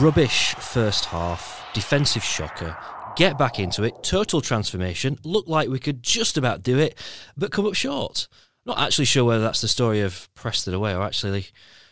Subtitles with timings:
[0.00, 2.74] rubbish first half, defensive shocker,
[3.16, 6.96] get back into it, total transformation, look like we could just about do it,
[7.36, 8.26] but come up short.
[8.64, 11.48] Not actually sure whether that's the story of Preston away or actually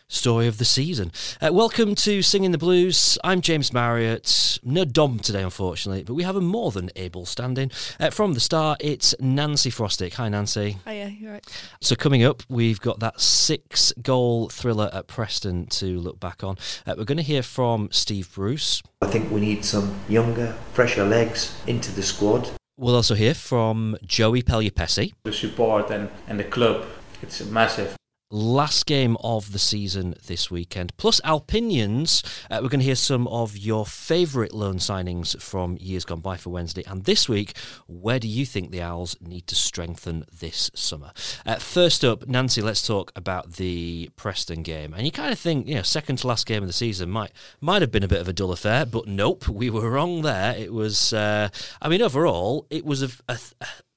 [0.09, 1.11] story of the season.
[1.39, 3.17] Uh, welcome to Singing the Blues.
[3.23, 4.59] I'm James Marriott.
[4.63, 7.71] No Dom today, unfortunately, but we have a more than able stand-in.
[7.99, 10.15] Uh, from the start, it's Nancy Frostick.
[10.15, 10.77] Hi, Nancy.
[10.85, 11.63] Oh yeah, you're right.
[11.79, 16.57] So coming up, we've got that six-goal thriller at Preston to look back on.
[16.85, 18.81] Uh, we're going to hear from Steve Bruce.
[19.01, 22.49] I think we need some younger, fresher legs into the squad.
[22.77, 25.13] We'll also hear from Joey Pelupessy.
[25.23, 26.87] The support and, and the club,
[27.21, 27.98] it's massive
[28.31, 30.95] last game of the season this weekend.
[30.97, 36.05] Plus Alpinions, uh, we're going to hear some of your favourite loan signings from years
[36.05, 36.83] gone by for Wednesday.
[36.85, 37.57] And this week,
[37.87, 41.11] where do you think the Owls need to strengthen this summer?
[41.45, 44.93] Uh, first up, Nancy, let's talk about the Preston game.
[44.93, 47.31] And you kind of think, you know, second to last game of the season might
[47.61, 50.55] might have been a bit of a dull affair, but nope, we were wrong there.
[50.55, 51.49] It was, uh,
[51.81, 53.39] I mean, overall, it was a, a,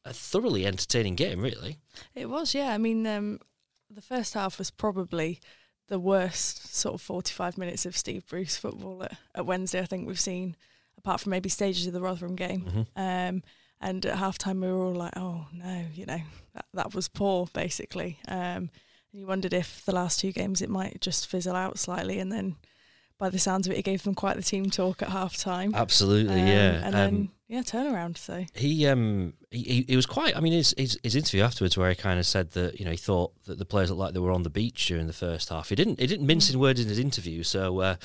[0.05, 1.79] a thoroughly entertaining game, really.
[2.15, 2.73] It was, yeah.
[2.73, 3.41] I mean, um,
[3.95, 5.41] the first half was probably
[5.89, 9.81] the worst sort of 45 minutes of Steve Bruce football at, at Wednesday.
[9.81, 10.57] I think we've seen,
[10.97, 12.63] apart from maybe stages of the Rotherham game.
[12.63, 12.81] Mm-hmm.
[12.97, 13.43] Um,
[13.81, 16.21] and at halftime, we were all like, "Oh no, you know
[16.55, 18.71] that that was poor." Basically, um,
[19.13, 22.31] and you wondered if the last two games it might just fizzle out slightly, and
[22.31, 22.57] then
[23.19, 25.75] by the sounds of it, it gave them quite the team talk at half time.
[25.75, 26.75] Absolutely, um, yeah.
[26.85, 28.17] And um, then yeah, turnaround.
[28.17, 30.35] So he um he, he was quite.
[30.35, 32.93] I mean, his, his, his interview afterwards, where he kind of said that you know
[32.93, 35.51] he thought that the players looked like they were on the beach during the first
[35.51, 35.69] half.
[35.69, 37.97] He didn't he didn't mince in words in his interview, so uh,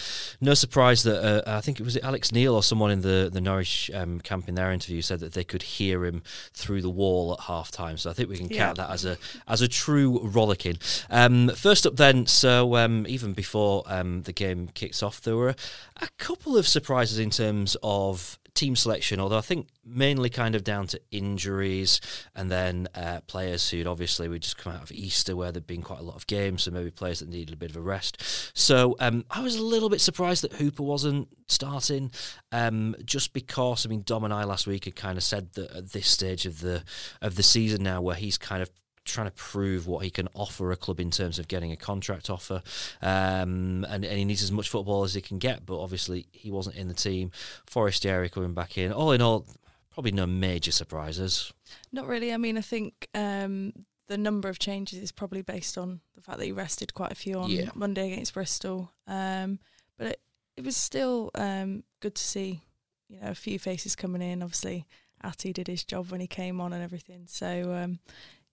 [0.41, 3.39] no surprise that uh, I think it was Alex Neil or someone in the the
[3.39, 7.31] Norwich um, camp in their interview said that they could hear him through the wall
[7.39, 7.95] at half time.
[7.95, 8.85] So I think we can count yeah.
[8.85, 9.17] that as a
[9.47, 10.77] as a true rollicking.
[11.09, 15.55] Um, first up, then, so um, even before um, the game kicks off, there were
[16.01, 20.63] a couple of surprises in terms of team selection, although I think mainly kind of
[20.63, 22.01] down to injuries
[22.35, 25.83] and then uh, players who'd obviously would just come out of Easter where there'd been
[25.83, 28.23] quite a lot of games, so maybe players that needed a bit of a rest.
[28.57, 32.11] So um, I was a little bit surprised that Hooper wasn't starting,
[32.51, 35.71] um, just because I mean Dom and I last week had kind of said that
[35.71, 36.83] at this stage of the
[37.21, 38.71] of the season now, where he's kind of
[39.07, 42.29] trying to prove what he can offer a club in terms of getting a contract
[42.29, 42.61] offer.
[43.01, 46.51] Um, and, and, he needs as much football as he can get, but obviously he
[46.51, 47.31] wasn't in the team.
[47.65, 48.91] Forestieri coming back in.
[48.91, 49.45] All in all,
[49.91, 51.51] probably no major surprises.
[51.91, 52.33] Not really.
[52.33, 53.73] I mean, I think um,
[54.07, 57.15] the number of changes is probably based on the fact that he rested quite a
[57.15, 57.69] few on yeah.
[57.73, 58.91] Monday against Bristol.
[59.07, 59.59] Um,
[59.97, 60.21] but it,
[60.55, 62.61] it was still um, good to see,
[63.09, 64.43] you know, a few faces coming in.
[64.43, 64.85] Obviously,
[65.23, 67.23] Atty did his job when he came on and everything.
[67.27, 67.99] So, um,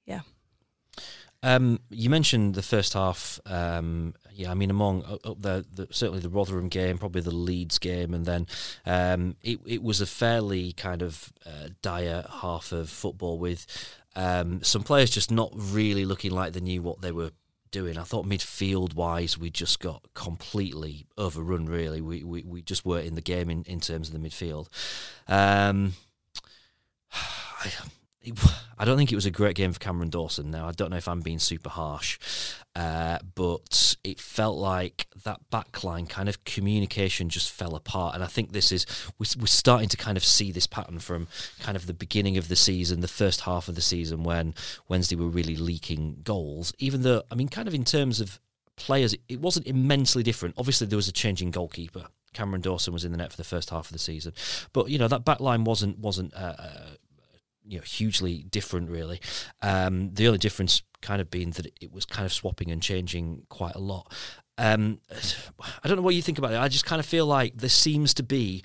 [0.07, 0.21] yeah,
[1.45, 3.39] um, you mentioned the first half.
[3.45, 8.25] Um, yeah, I mean, among the, certainly the Rotherham game, probably the Leeds game, and
[8.25, 8.47] then
[8.87, 13.67] um, it, it was a fairly kind of uh, dire half of football with
[14.17, 17.33] um, some players just not really looking like they knew what they were
[17.71, 17.99] doing.
[17.99, 21.67] I thought midfield wise, we just got completely overrun.
[21.67, 24.69] Really, we we, we just weren't in the game in, in terms of the midfield.
[25.29, 25.93] Um,
[27.13, 27.71] I,
[28.79, 30.51] I don't think it was a great game for Cameron Dawson.
[30.51, 32.19] Now, I don't know if I'm being super harsh,
[32.75, 38.15] uh, but it felt like that backline kind of communication just fell apart.
[38.15, 38.87] And I think this is,
[39.19, 41.29] we're, starting to kind of see this pattern from
[41.61, 44.55] kind of the beginning of the season, the first half of the season when
[44.89, 46.73] Wednesday were really leaking goals.
[46.79, 48.41] Even though, I mean, kind of in terms of
[48.77, 50.57] players, it wasn't immensely different.
[50.59, 52.07] Obviously, there was a change in goalkeeper.
[52.33, 54.33] Cameron Dawson was in the net for the first half of the season,
[54.73, 56.91] but you know that back line wasn't wasn't uh, uh
[57.67, 59.21] you know hugely different really.
[59.63, 63.43] Um, the only difference kind of being that it was kind of swapping and changing
[63.49, 64.13] quite a lot.
[64.59, 65.01] Um,
[65.85, 66.59] I don't know what you think about it.
[66.59, 68.63] I just kind of feel like there seems to be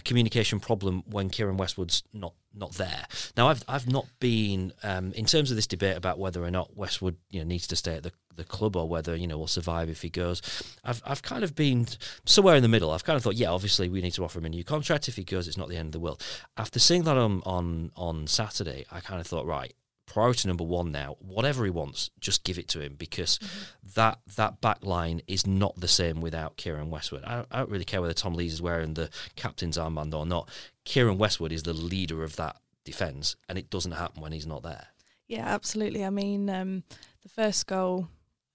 [0.00, 3.04] a communication problem when Kieran Westwood's not not there.
[3.36, 6.76] Now, I've I've not been um, in terms of this debate about whether or not
[6.76, 9.46] Westwood you know needs to stay at the, the club or whether you know will
[9.46, 10.40] survive if he goes.
[10.82, 11.86] I've I've kind of been
[12.24, 12.90] somewhere in the middle.
[12.90, 15.06] I've kind of thought, yeah, obviously we need to offer him a new contract.
[15.06, 16.24] If he goes, it's not the end of the world.
[16.56, 19.74] After seeing that on on on Saturday, I kind of thought, right,
[20.10, 21.16] priority number one now.
[21.20, 23.90] Whatever he wants, just give it to him because mm-hmm.
[23.94, 27.22] that that back line is not the same without Kieran Westwood.
[27.24, 30.48] I, I, don't really care whether Tom Lees is wearing the captain's armband or not.
[30.84, 34.64] Kieran Westwood is the leader of that defence, and it doesn't happen when he's not
[34.64, 34.88] there.
[35.28, 36.04] Yeah, absolutely.
[36.04, 36.82] I mean, um,
[37.22, 38.08] the first goal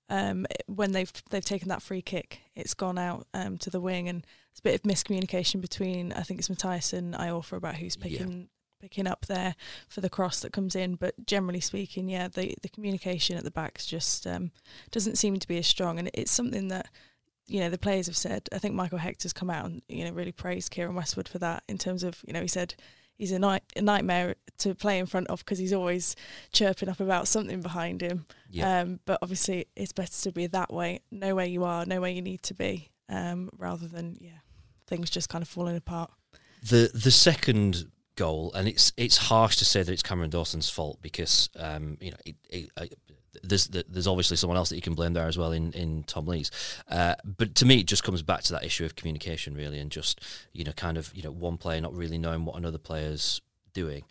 [0.10, 4.10] um, when they've they've taken that free kick, it's gone out um, to the wing,
[4.10, 7.96] and it's a bit of miscommunication between I think it's Matthias and Iorfa about who's
[7.96, 8.50] picking
[8.80, 9.56] picking up there
[9.88, 10.96] for the cross that comes in.
[10.96, 14.52] But generally speaking, yeah, the the communication at the backs just um,
[14.92, 16.90] doesn't seem to be as strong, and it's something that
[17.48, 18.48] you know the players have said.
[18.54, 21.64] I think Michael Hector's come out and you know really praised Kieran Westwood for that
[21.68, 22.76] in terms of you know he said
[23.18, 26.16] he's a, night, a nightmare to play in front of because he's always
[26.52, 28.26] chirping up about something behind him.
[28.50, 28.82] Yeah.
[28.82, 32.12] Um, but obviously, it's better to be that way, know where you are, know where
[32.12, 34.40] you need to be, um, rather than yeah,
[34.88, 36.12] things just kind of falling apart.
[36.62, 41.00] The the second goal, and it's it's harsh to say that it's Cameron Dawson's fault
[41.02, 42.98] because um, you know it, it,
[43.44, 46.26] there's there's obviously someone else that you can blame there as well in in Tom
[46.26, 46.52] Lees,
[46.90, 49.92] uh, but to me it just comes back to that issue of communication really, and
[49.92, 50.22] just
[50.54, 53.42] you know kind of you know one player not really knowing what another player's
[53.76, 54.04] doing.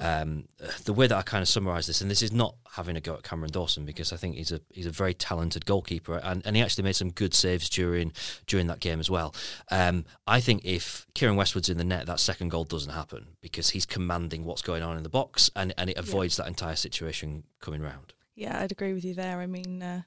[0.00, 0.48] Um,
[0.84, 3.14] the way that I kind of summarise this, and this is not having a go
[3.14, 6.56] at Cameron Dawson because I think he's a he's a very talented goalkeeper, and, and
[6.56, 8.12] he actually made some good saves during
[8.48, 9.32] during that game as well.
[9.70, 13.70] Um, I think if Kieran Westwood's in the net, that second goal doesn't happen because
[13.70, 16.44] he's commanding what's going on in the box, and, and it avoids yeah.
[16.44, 18.14] that entire situation coming round.
[18.34, 19.40] Yeah, I'd agree with you there.
[19.40, 20.02] I mean, uh,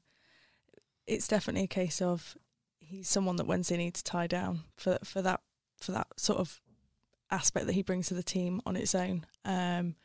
[1.05, 2.35] it's definitely a case of
[2.79, 5.41] he's someone that Wednesday needs to tie down for for that
[5.79, 6.61] for that sort of
[7.33, 9.25] aspect that he brings to the team on its own.
[9.43, 9.95] Um,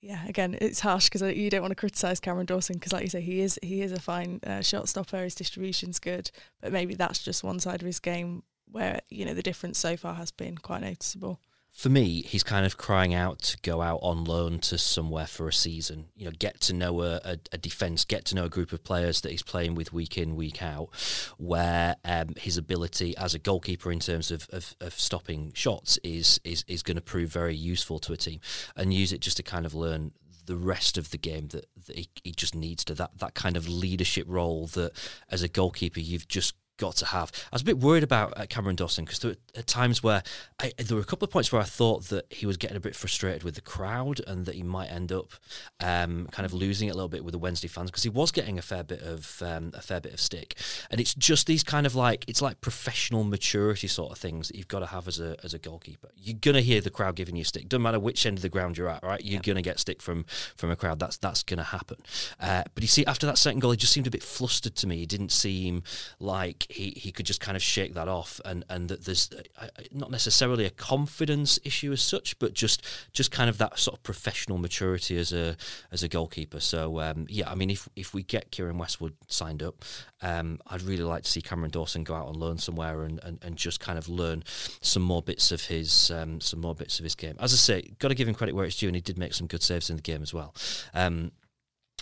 [0.00, 3.08] yeah, again, it's harsh because you don't want to criticise Cameron Dawson because, like you
[3.08, 5.22] say, he is he is a fine uh, shot stopper.
[5.22, 6.30] His distribution's good,
[6.60, 9.96] but maybe that's just one side of his game where you know the difference so
[9.96, 11.40] far has been quite noticeable
[11.74, 15.48] for me, he's kind of crying out to go out on loan to somewhere for
[15.48, 16.06] a season.
[16.14, 18.84] You know, get to know a, a, a defence, get to know a group of
[18.84, 20.90] players that he's playing with week in, week out,
[21.36, 26.40] where um, his ability as a goalkeeper in terms of, of, of stopping shots is
[26.44, 28.38] is is going to prove very useful to a team,
[28.76, 30.12] and use it just to kind of learn
[30.46, 33.56] the rest of the game that, that he, he, just needs to that that kind
[33.56, 34.92] of leadership role that
[35.30, 37.30] as a goalkeeper you've just got to have.
[37.52, 40.22] I was a bit worried about uh, Cameron Dawson because there were times where
[40.60, 42.80] I, there were a couple of points where I thought that he was getting a
[42.80, 45.32] bit frustrated with the crowd and that he might end up
[45.80, 48.30] um, kind of losing it a little bit with the Wednesday fans because he was
[48.30, 50.56] getting a fair bit of um, a fair bit of stick.
[50.90, 54.56] And it's just these kind of like it's like professional maturity sort of things that
[54.56, 56.08] you've got to have as a as a goalkeeper.
[56.16, 57.68] You're gonna hear the crowd giving you stick.
[57.68, 59.22] Doesn't matter which end of the ground you're at, right?
[59.24, 59.40] You're yeah.
[59.40, 60.24] gonna get stick from
[60.56, 60.98] from a crowd.
[60.98, 61.98] That's that's gonna happen.
[62.40, 64.86] Uh, but you see, after that second goal, he just seemed a bit flustered to
[64.86, 64.98] me.
[64.98, 65.82] He didn't seem
[66.18, 69.30] like he, he could just kind of shake that off and and that there's
[69.60, 73.96] uh, not necessarily a confidence issue as such but just just kind of that sort
[73.96, 75.56] of professional maturity as a
[75.92, 76.60] as a goalkeeper.
[76.60, 79.84] So um, yeah I mean if if we get Kieran Westwood signed up
[80.22, 83.38] um, I'd really like to see Cameron Dawson go out and learn somewhere and, and,
[83.42, 84.42] and just kind of learn
[84.80, 87.36] some more bits of his um, some more bits of his game.
[87.40, 89.34] As I say got to give him credit where it's due and he did make
[89.34, 90.54] some good saves in the game as well.
[90.94, 91.32] Um,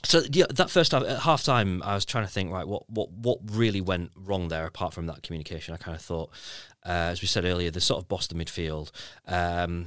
[0.04, 2.88] so yeah, that first half, at half time, I was trying to think right, what
[2.90, 5.75] what what really went wrong there apart from that communication.
[5.75, 6.31] I kind of thought,
[6.84, 8.90] uh, as we said earlier, the sort of Boston midfield.
[9.26, 9.87] Um,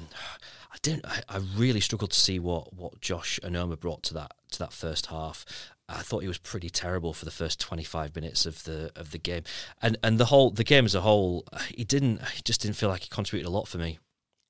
[0.71, 1.06] I didn't.
[1.06, 4.73] I, I, really struggled to see what what Josh Onomah brought to that to that
[4.73, 5.45] first half.
[5.88, 9.17] I thought he was pretty terrible for the first 25 minutes of the of the
[9.17, 9.44] game,
[9.81, 12.21] and and the whole the game as a whole, he didn't.
[12.29, 14.00] He just didn't feel like he contributed a lot for me.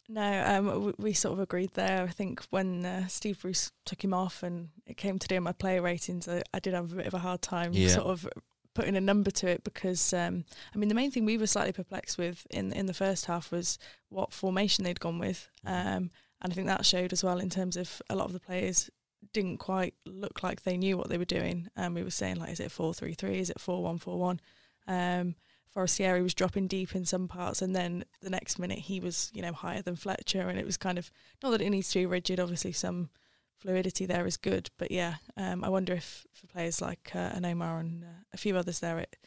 [0.07, 2.03] No, um, we, we, sort of agreed there.
[2.03, 5.51] I think when uh, Steve Bruce took him off and it came to doing my
[5.51, 7.89] player ratings, I, I, did have a bit of a hard time yeah.
[7.89, 8.27] sort of
[8.75, 11.71] putting a number to it because um, I mean the main thing we were slightly
[11.71, 13.79] perplexed with in in the first half was
[14.09, 15.87] what formation they'd gone with, mm-hmm.
[15.87, 18.39] um, and I think that showed as well in terms of a lot of the
[18.39, 18.91] players
[19.33, 21.67] didn't quite look like they knew what they were doing.
[21.75, 23.39] And um, we were saying like, is it four three three?
[23.39, 24.39] Is it four one four one?
[24.87, 25.35] Um,
[25.75, 29.41] Forestieri was dropping deep in some parts, and then the next minute he was, you
[29.41, 31.11] know, higher than Fletcher, and it was kind of
[31.43, 32.39] not that it needs to be rigid.
[32.39, 33.09] Obviously, some
[33.57, 37.81] fluidity there is good, but yeah, um, I wonder if for players like uh, Onomah
[37.81, 39.17] and uh, a few others there, it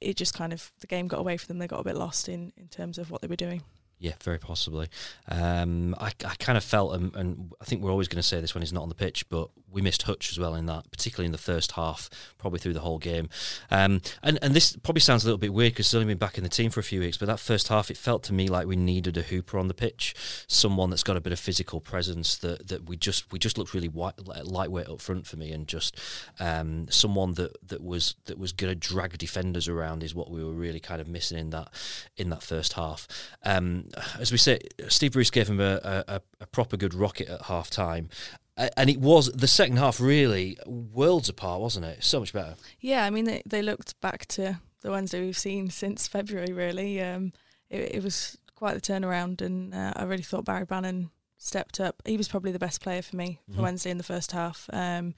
[0.00, 1.58] it just kind of the game got away from them.
[1.58, 3.62] They got a bit lost in in terms of what they were doing.
[3.98, 4.88] Yeah, very possibly.
[5.28, 8.54] Um, I, I kind of felt, and I think we're always going to say this
[8.54, 11.26] when he's not on the pitch, but we missed Hutch as well in that, particularly
[11.26, 13.28] in the first half, probably through the whole game.
[13.70, 16.38] Um, and and this probably sounds a little bit weird because he's only been back
[16.38, 18.48] in the team for a few weeks, but that first half, it felt to me
[18.48, 20.14] like we needed a hooper on the pitch,
[20.46, 23.74] someone that's got a bit of physical presence that, that we just we just looked
[23.74, 24.14] really white,
[24.44, 26.00] lightweight up front for me, and just
[26.38, 30.42] um, someone that, that was that was going to drag defenders around is what we
[30.42, 31.68] were really kind of missing in that
[32.16, 33.08] in that first half.
[33.44, 33.88] Um,
[34.18, 37.70] as we say, Steve Bruce gave him a, a, a proper good rocket at half
[37.70, 38.08] time.
[38.56, 42.04] And it was the second half really worlds apart, wasn't it?
[42.04, 42.54] So much better.
[42.80, 46.52] Yeah, I mean they, they looked back to the Wednesday we've seen since February.
[46.52, 47.32] Really, um,
[47.68, 52.00] it, it, was quite the turnaround, and uh, I really thought Barry Bannan stepped up.
[52.04, 53.62] He was probably the best player for me for mm-hmm.
[53.62, 54.70] Wednesday in the first half.
[54.72, 55.14] Um,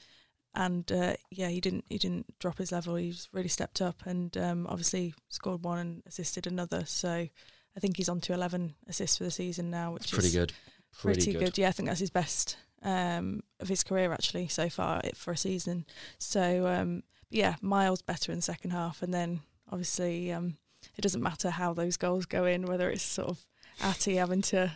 [0.54, 2.94] and uh, yeah, he didn't he didn't drop his level.
[2.94, 6.84] He's really stepped up, and um, obviously scored one and assisted another.
[6.86, 10.34] So I think he's on to 11 assists for the season now, which pretty is
[10.34, 10.52] pretty good.
[10.98, 11.44] Pretty, pretty good.
[11.44, 11.58] good.
[11.58, 15.36] Yeah, I think that's his best um, of his career actually so far for a
[15.36, 15.86] season.
[16.18, 19.40] So um, yeah, Miles better in the second half, and then
[19.70, 20.56] obviously, um,
[20.96, 23.44] it doesn't matter how those goals go in, whether it's sort of
[23.82, 24.72] Atty having to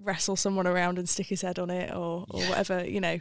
[0.00, 2.48] wrestle someone around and stick his head on it or, or yeah.
[2.48, 3.18] whatever, you know,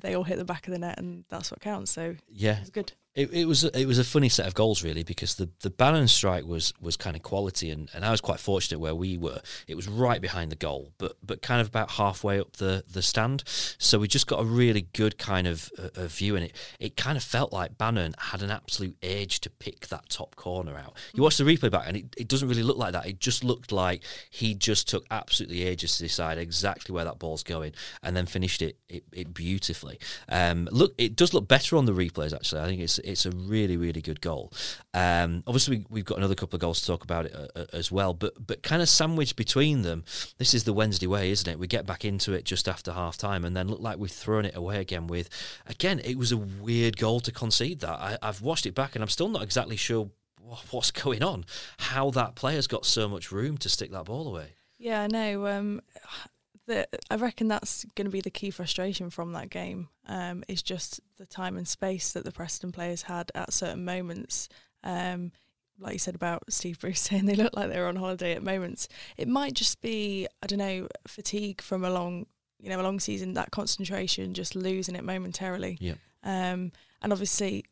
[0.00, 1.90] they all hit the back of the net and that's what counts.
[1.90, 5.02] So yeah, it's good it, it was it was a funny set of goals really
[5.02, 8.38] because the the Bannan strike was was kind of quality and, and I was quite
[8.38, 9.40] fortunate where we were.
[9.66, 13.02] It was right behind the goal but but kind of about halfway up the the
[13.02, 13.42] stand.
[13.78, 17.16] So we just got a really good kind of uh, view and it it kind
[17.16, 20.96] of felt like Bannan had an absolute edge to pick that top corner out.
[21.12, 23.06] You watch the replay back and it, it doesn't really look like that.
[23.06, 27.42] It just looked like he just took absolutely ages to decide exactly where that ball's
[27.42, 27.72] going
[28.04, 29.98] and then finished it it, it beautifully.
[30.28, 32.60] Um, look it does look better on the replays actually.
[32.60, 34.52] I think it's it's a really really good goal.
[34.94, 37.66] Um, obviously, we, have got another couple of goals to talk about it, uh, uh,
[37.72, 40.04] as well, but but kind of sandwiched between them.
[40.38, 41.58] This is the Wednesday way, isn't it?
[41.58, 44.44] We get back into it just after half time, and then look like we've thrown
[44.44, 45.06] it away again.
[45.06, 45.28] With
[45.66, 47.98] again, it was a weird goal to concede that.
[48.00, 50.10] I, I've watched it back, and I'm still not exactly sure
[50.70, 51.44] what's going on.
[51.78, 54.54] How that player's got so much room to stick that ball away.
[54.78, 55.46] Yeah, I know.
[55.46, 55.82] Um,
[56.70, 59.88] the, I reckon that's going to be the key frustration from that game.
[60.06, 64.48] Um, is just the time and space that the Preston players had at certain moments.
[64.82, 65.32] Um,
[65.78, 68.88] like you said about Steve Bruce saying they look like they're on holiday at moments.
[69.16, 72.26] It might just be I don't know fatigue from a long
[72.58, 75.78] you know a long season that concentration just losing it momentarily.
[75.80, 75.94] Yeah.
[76.22, 76.72] Um,
[77.02, 77.64] and obviously,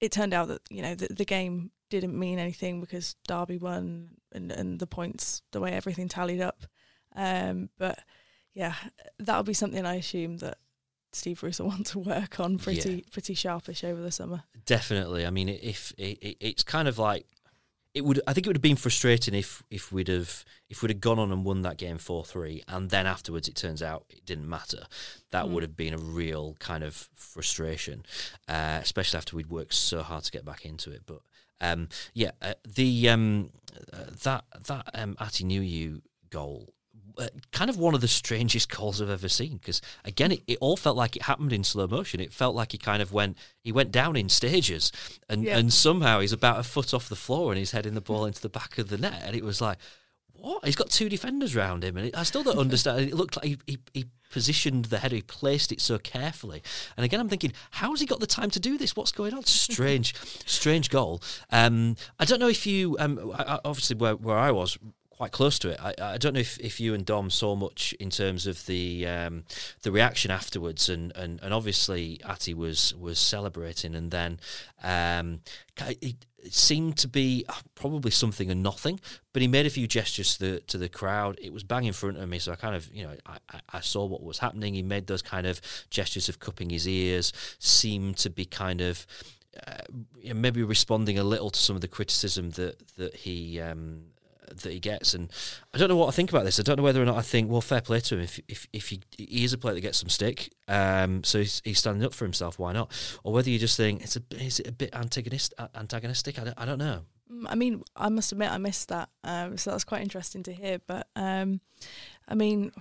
[0.00, 4.10] it turned out that you know the, the game didn't mean anything because Derby won
[4.32, 6.66] and, and the points the way everything tallied up.
[7.18, 7.98] Um, but
[8.54, 8.74] yeah,
[9.18, 10.58] that'll be something I assume that
[11.12, 13.10] Steve Bruce will want to work on pretty yeah.
[13.10, 14.44] pretty sharpish over the summer.
[14.64, 15.26] Definitely.
[15.26, 17.26] I mean, if it, it, it's kind of like
[17.94, 18.20] it would.
[18.26, 21.18] I think it would have been frustrating if if we'd have if we'd have gone
[21.18, 24.48] on and won that game four three, and then afterwards it turns out it didn't
[24.48, 24.86] matter.
[25.30, 25.50] That mm.
[25.50, 28.04] would have been a real kind of frustration,
[28.46, 31.02] uh, especially after we'd worked so hard to get back into it.
[31.06, 31.20] But
[31.60, 33.50] um, yeah, uh, the um,
[33.92, 36.77] uh, that that um, Atdhe Nuhiu goal uh,
[37.52, 40.76] kind of one of the strangest calls I've ever seen because again it, it all
[40.76, 43.72] felt like it happened in slow motion it felt like he kind of went he
[43.72, 44.92] went down in stages
[45.28, 45.58] and yeah.
[45.58, 48.40] and somehow he's about a foot off the floor and he's heading the ball into
[48.40, 49.78] the back of the net and it was like
[50.32, 53.36] what he's got two defenders around him and it, I still don't understand it looked
[53.36, 56.62] like he, he, he positioned the header, he placed it so carefully.
[56.96, 58.96] And again, I'm thinking, how has he got the time to do this?
[58.96, 59.42] What's going on?
[59.44, 60.14] Strange,
[60.46, 61.22] strange goal.
[61.50, 63.32] Um, I don't know if you, um,
[63.64, 64.78] obviously, where, where I was,
[65.18, 65.80] quite close to it.
[65.80, 69.04] I, I don't know if, if you and Dom saw much in terms of the
[69.06, 69.44] um,
[69.82, 74.38] the reaction afterwards, and, and, and obviously Atty was was celebrating, and then
[74.82, 75.40] um,
[76.00, 79.00] it, seemed to be uh, probably something and nothing,
[79.32, 81.36] but he made a few gestures to the to the crowd.
[81.42, 83.38] It was bang in front of me, so I kind of you know I,
[83.72, 84.72] I saw what was happening.
[84.72, 85.60] He made those kind of
[85.90, 89.04] gestures of cupping his ears, seemed to be kind of.
[89.66, 94.02] Uh, maybe responding a little to some of the criticism that that he um,
[94.48, 95.14] that he gets.
[95.14, 95.30] And
[95.74, 96.58] I don't know what I think about this.
[96.58, 98.20] I don't know whether or not I think, well, fair play to him.
[98.20, 101.62] If if if he, he is a player that gets some stick, um, so he's,
[101.64, 102.58] he's standing up for himself.
[102.58, 102.92] Why not?
[103.24, 106.38] Or whether you just think it's a is it a bit antagonist antagonistic?
[106.38, 107.02] I don't, I don't know.
[107.32, 110.52] Mm, I mean, I must admit I missed that, um, so that's quite interesting to
[110.52, 110.78] hear.
[110.86, 111.60] But um,
[112.26, 112.72] I mean,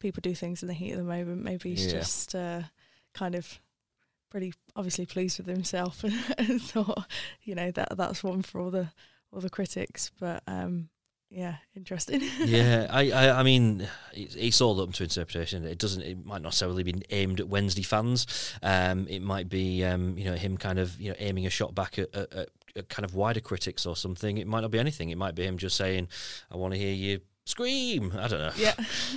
[0.00, 1.42] people do things in the heat of the moment.
[1.42, 1.98] Maybe he's yeah.
[1.98, 2.62] just uh,
[3.14, 3.60] kind of
[4.30, 6.04] pretty obviously pleased with himself
[6.38, 7.06] and thought,
[7.42, 8.88] you know, that that's one for all the
[9.32, 10.10] all the critics.
[10.18, 10.88] But um,
[11.34, 12.22] yeah, interesting.
[12.44, 15.64] yeah, I, I, I mean, it's, it's, all up to interpretation.
[15.64, 16.02] It doesn't.
[16.02, 18.54] It might not necessarily be aimed at Wednesday fans.
[18.62, 21.74] Um, it might be, um, you know, him kind of, you know, aiming a shot
[21.74, 24.38] back at, at, at, kind of wider critics or something.
[24.38, 25.10] It might not be anything.
[25.10, 26.06] It might be him just saying,
[26.52, 28.52] "I want to hear you scream." I don't know.
[28.56, 28.74] Yeah.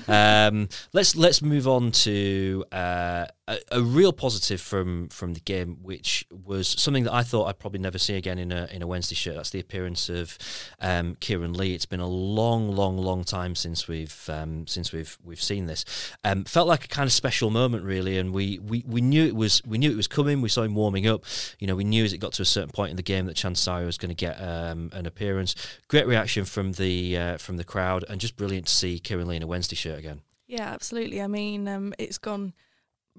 [0.48, 5.78] um, let's let's move on to uh, a, a, real positive from from the game,
[5.82, 8.88] which was something that I thought I'd probably never see again in a in a
[8.88, 9.36] Wednesday shirt.
[9.36, 10.38] That's the appearance of
[10.80, 11.74] um, Kieran Lee.
[11.74, 15.86] It's been a long, long, long time since we've um, since we've we've seen this.
[16.24, 19.36] Um, felt like a kind of special moment, really, and we, we, we knew it
[19.36, 20.42] was we knew it was coming.
[20.42, 21.24] We saw him warming up.
[21.60, 23.36] You know, we knew as it got to a certain point in the game that
[23.36, 25.56] Chansiri was going to get um, an appearance.
[25.88, 29.38] Great reaction from the uh, from the crowd, and just brilliant to see Kieran Lee
[29.38, 30.22] in a Wednesday shirt again.
[30.48, 31.22] Yeah, absolutely.
[31.22, 32.54] I mean, um, it's gone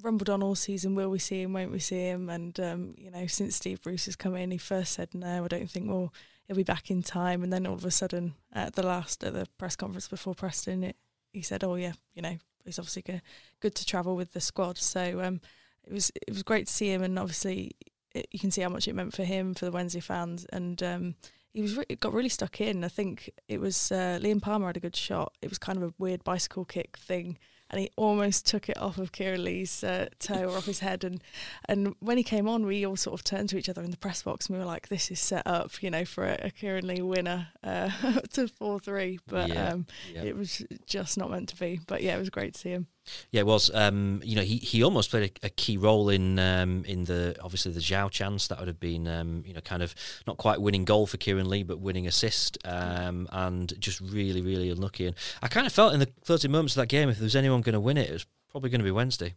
[0.02, 2.31] rumbled on all season, will we see him, won't we see him?
[2.31, 5.49] And, um, you know, since Steve Bruce has come in, he first said no, I
[5.49, 6.12] don't think, we'll
[6.47, 7.43] he'll be back in time.
[7.43, 10.85] And then all of a sudden, at the last, at the press conference before Preston,
[10.85, 10.97] it,
[11.33, 13.23] he said, oh, yeah, you know, it's obviously good,
[13.61, 14.78] good to travel with the squad.
[14.78, 15.40] So um,
[15.87, 17.02] it was it was great to see him.
[17.02, 17.73] And obviously,
[18.14, 20.47] it, you can see how much it meant for him, for the Wednesday fans.
[20.52, 21.14] And um,
[21.52, 22.85] he was re- got really stuck in.
[22.85, 25.35] I think it was uh, Liam Palmer had a good shot.
[25.43, 27.38] It was kind of a weird bicycle kick thing
[27.71, 31.05] and he almost took it off of Kieran Lee's uh, toe or off his head.
[31.05, 31.23] And
[31.67, 33.97] and when he came on, we all sort of turned to each other in the
[33.97, 36.50] press box and we were like, "This is set up, you know, for a, a
[36.50, 37.90] Kieran Lee winner uh,
[38.33, 39.19] to four three.
[39.26, 40.23] But yeah, um, yeah.
[40.23, 41.81] it was just not meant to be.
[41.87, 42.87] But yeah, it was great to see him.
[43.30, 43.70] Yeah, it was.
[43.74, 47.36] Um, you know, he, he almost played a, a key role in um, in the
[47.42, 49.94] obviously the João chance that would have been um, you know kind of
[50.26, 54.70] not quite winning goal for Kieran Lee, but winning assist, um, and just really really
[54.70, 55.06] unlucky.
[55.06, 57.36] And I kind of felt in the closing moments of that game, if there was
[57.36, 59.34] anyone going to win it, it was probably going to be Wednesday.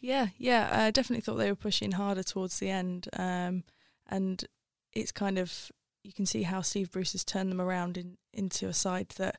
[0.00, 3.64] Yeah, yeah, I definitely thought they were pushing harder towards the end, um,
[4.08, 4.44] and
[4.92, 5.70] it's kind of
[6.02, 9.38] you can see how Steve Bruce has turned them around in, into a side that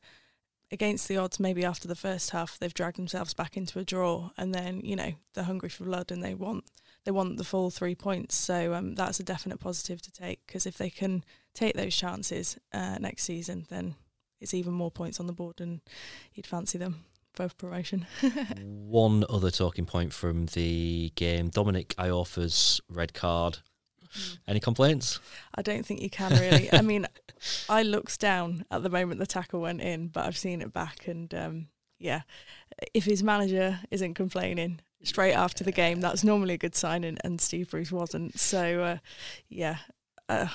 [0.72, 4.32] against the odds, maybe after the first half, they've dragged themselves back into a draw,
[4.38, 6.63] and then you know they're hungry for blood and they want
[7.04, 8.36] they want the full three points.
[8.36, 11.24] So um, that's a definite positive to take because if they can
[11.54, 13.96] take those chances uh, next season, then
[14.40, 15.82] it's even more points on the board, and
[16.34, 18.06] you'd fancy them for promotion.
[18.62, 23.60] One other talking point from the game: Dominic Iorfa's red card.
[24.18, 24.38] Mm.
[24.48, 25.20] Any complaints?
[25.56, 26.72] I don't think you can really.
[26.72, 27.08] I mean,
[27.70, 31.08] I looked down at the moment the tackle went in, but I've seen it back,
[31.08, 31.68] and um,
[32.00, 32.22] yeah,
[32.94, 37.20] if his manager isn't complaining straight after the game, that's normally a good sign, and,
[37.24, 38.39] and Steve Bruce wasn't.
[38.39, 38.98] So uh,
[39.50, 39.77] yeah.
[40.30, 40.48] Uh,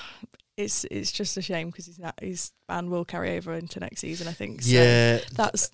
[0.55, 4.27] it's it's just a shame because his his ban will carry over into next season.
[4.27, 4.63] I think.
[4.63, 5.69] So yeah, that's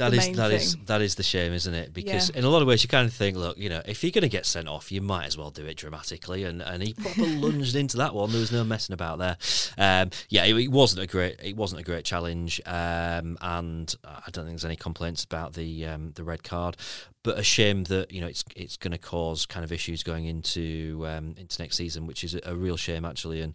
[0.00, 1.92] that is that is, that is the shame, isn't it?
[1.92, 2.38] Because yeah.
[2.38, 4.22] in a lot of ways, you kind of think, look, you know, if you're going
[4.22, 6.44] to get sent off, you might as well do it dramatically.
[6.44, 8.30] And, and he probably lunged into that one.
[8.30, 9.36] There was no messing about there.
[9.76, 14.30] Um, yeah, it, it, wasn't a great it wasn't a great challenge, um, and I
[14.30, 16.76] don't think there's any complaints about the um, the red card.
[17.22, 20.24] But a shame that you know it's it's going to cause kind of issues going
[20.24, 23.42] into um, into next season, which is a, a real shame actually.
[23.42, 23.54] And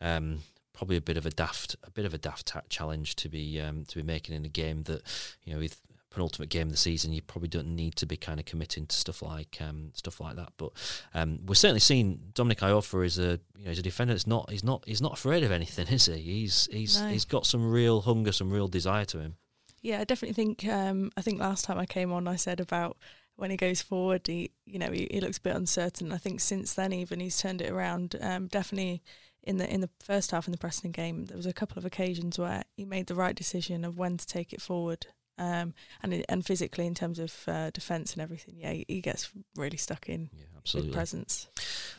[0.00, 0.38] um,
[0.82, 3.84] probably a bit of a daft a bit of a daft challenge to be um,
[3.84, 5.00] to be making in a game that
[5.44, 8.40] you know with penultimate game of the season you probably don't need to be kind
[8.40, 10.72] of committing to stuff like um, stuff like that but
[11.14, 14.50] um, we're certainly seeing Dominic Iorfa is a you know he's a defender that's not
[14.50, 17.06] he's not he's not afraid of anything is he he's he's no.
[17.06, 19.36] he's got some real hunger some real desire to him
[19.82, 22.96] yeah I definitely think um, I think last time I came on I said about
[23.36, 26.12] when he goes forward, he you know he, he, looks a bit uncertain.
[26.12, 28.14] I think since then even he's turned it around.
[28.20, 29.02] Um, definitely
[29.42, 31.84] in the in the first half in the Preston game, there was a couple of
[31.84, 35.06] occasions where he made the right decision of when to take it forward,
[35.38, 38.56] um, and and physically in terms of uh, defence and everything.
[38.58, 40.30] Yeah, he, he, gets really stuck in.
[40.32, 40.92] Yeah, absolutely.
[40.92, 41.48] presence.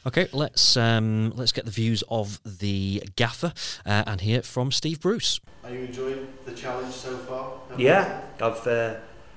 [0.05, 3.53] Okay, let's um, let's get the views of the gaffer
[3.85, 5.39] uh, and hear from Steve Bruce.
[5.63, 7.53] Are you enjoying the challenge so far?
[7.77, 8.95] Yeah, I've uh,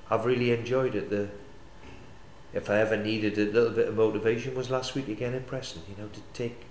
[0.09, 1.09] I've really enjoyed it.
[1.09, 1.29] The
[2.53, 5.81] if I ever needed a little bit of motivation was last week again in Preston.
[5.89, 6.66] You know, to take to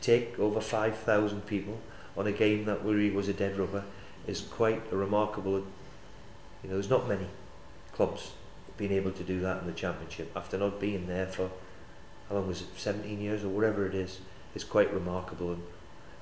[0.00, 1.78] take over 5,000 people
[2.16, 3.84] on a game that really was a dead rubber
[4.26, 5.58] is quite a remarkable.
[6.62, 7.26] You know, there's not many
[7.92, 8.32] clubs
[8.76, 11.50] being able to do that in the championship after not being there for
[12.28, 14.20] how long was it, 17 years or whatever it is.
[14.54, 15.52] It's quite remarkable.
[15.52, 15.62] And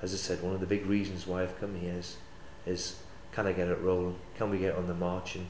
[0.01, 2.17] as I said, one of the big reasons why I've come here is,
[2.65, 2.99] is
[3.31, 4.15] can I get it rolling?
[4.37, 5.47] Can we get on the march and,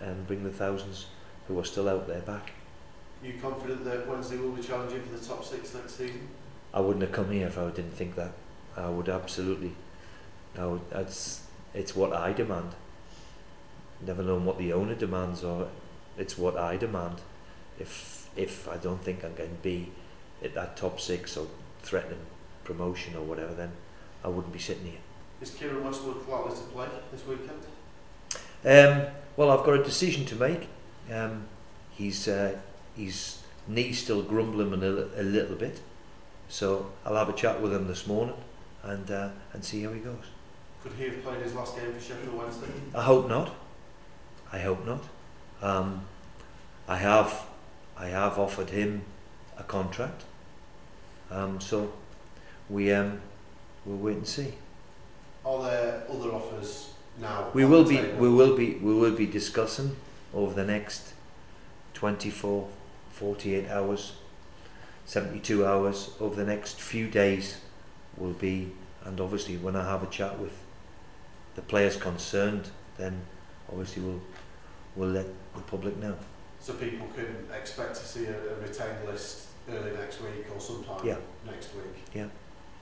[0.00, 1.06] and bring the thousands
[1.48, 2.52] who are still out there back?
[3.22, 6.28] Are you confident that Wednesday will be challenging for the top six next season?
[6.76, 8.32] I wouldn't have come here if I didn't think that.
[8.76, 9.72] I would absolutely.
[10.58, 11.40] I would, that's
[11.72, 12.74] it's what I demand.
[14.06, 15.68] Never known what the owner demands, or
[16.18, 17.22] it's what I demand.
[17.80, 19.90] If if I don't think I'm going to be
[20.44, 21.46] at that top six or
[21.80, 22.20] threatening
[22.64, 23.72] promotion or whatever, then
[24.22, 25.00] I wouldn't be sitting here.
[25.40, 27.62] Is Kieran Westwood likely to play this weekend?
[28.66, 30.68] Um, well, I've got a decision to make.
[31.10, 31.48] Um,
[31.92, 32.58] he's uh,
[32.94, 35.80] his knee's still grumbling a, a little bit.
[36.48, 38.36] So I'll have a chat with him this morning
[38.82, 40.24] and uh, and see how he goes.
[40.82, 42.68] Could he have played his last game for Sheffield Wednesday?
[42.94, 43.52] I hope not.
[44.52, 45.02] I hope not.
[45.60, 46.02] Um,
[46.86, 47.46] I have
[47.96, 49.02] I have offered him
[49.58, 50.22] a contract.
[51.30, 51.92] Um, so
[52.68, 53.20] we um,
[53.84, 54.54] we'll wait and see.
[55.44, 57.50] Are there other offers now?
[57.54, 59.96] We will be we will be we will be discussing
[60.32, 61.14] over the next
[61.94, 62.68] 24
[63.10, 64.12] 48 hours
[65.06, 67.60] 72 hours over the next few days
[68.16, 68.72] will be,
[69.04, 70.52] and obviously when I have a chat with
[71.54, 73.20] the players concerned, then
[73.70, 74.20] obviously we'll
[74.96, 76.16] we'll let the public know.
[76.58, 81.06] So people can expect to see a, a retained list early next week or sometime
[81.06, 81.16] yeah.
[81.44, 81.94] next week.
[82.12, 82.26] Yeah.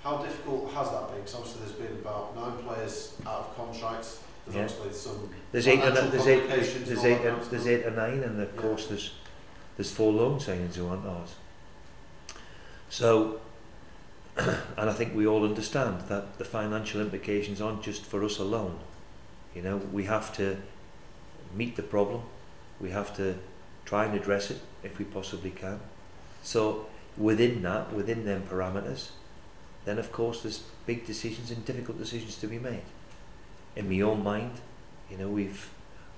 [0.03, 1.19] How difficult has that been?
[1.19, 4.23] Because obviously there's been about nine players out of contracts.
[4.47, 4.79] There's yeah.
[4.79, 8.41] obviously some there's eight, and, there's eight, there's eight, and, there's eight or nine, and
[8.41, 8.61] of yeah.
[8.61, 9.13] course there's
[9.77, 11.35] there's four loan signings who aren't ours.
[12.91, 13.41] So,
[14.37, 18.79] and I think we all understand that the financial implications aren't just for us alone.
[19.55, 20.57] You know, we have to
[21.55, 22.23] meet the problem.
[22.81, 23.37] We have to
[23.85, 25.81] try and address it if we possibly can.
[26.43, 29.11] So within that, within them parameters,
[29.85, 32.83] then of course there's big decisions and difficult decisions to be made.
[33.77, 34.53] In my own mind,
[35.11, 35.71] you know, we've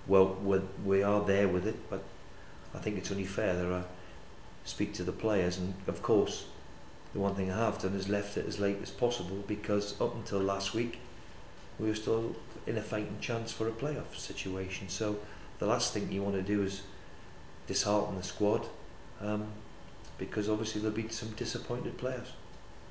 [0.07, 2.03] well we're, we are there with it, but
[2.75, 3.83] I think it's only fair that I
[4.65, 6.47] speak to the players, and of course,
[7.13, 10.15] the one thing I have done is left it as late as possible because up
[10.15, 10.99] until last week,
[11.79, 12.35] we were still
[12.67, 14.89] in a fighting chance for a playoff situation.
[14.89, 15.17] So
[15.59, 16.83] the last thing you want to do is
[17.67, 18.67] dishearten the squad,
[19.21, 19.47] um,
[20.19, 22.33] because obviously there'll be some disappointed players.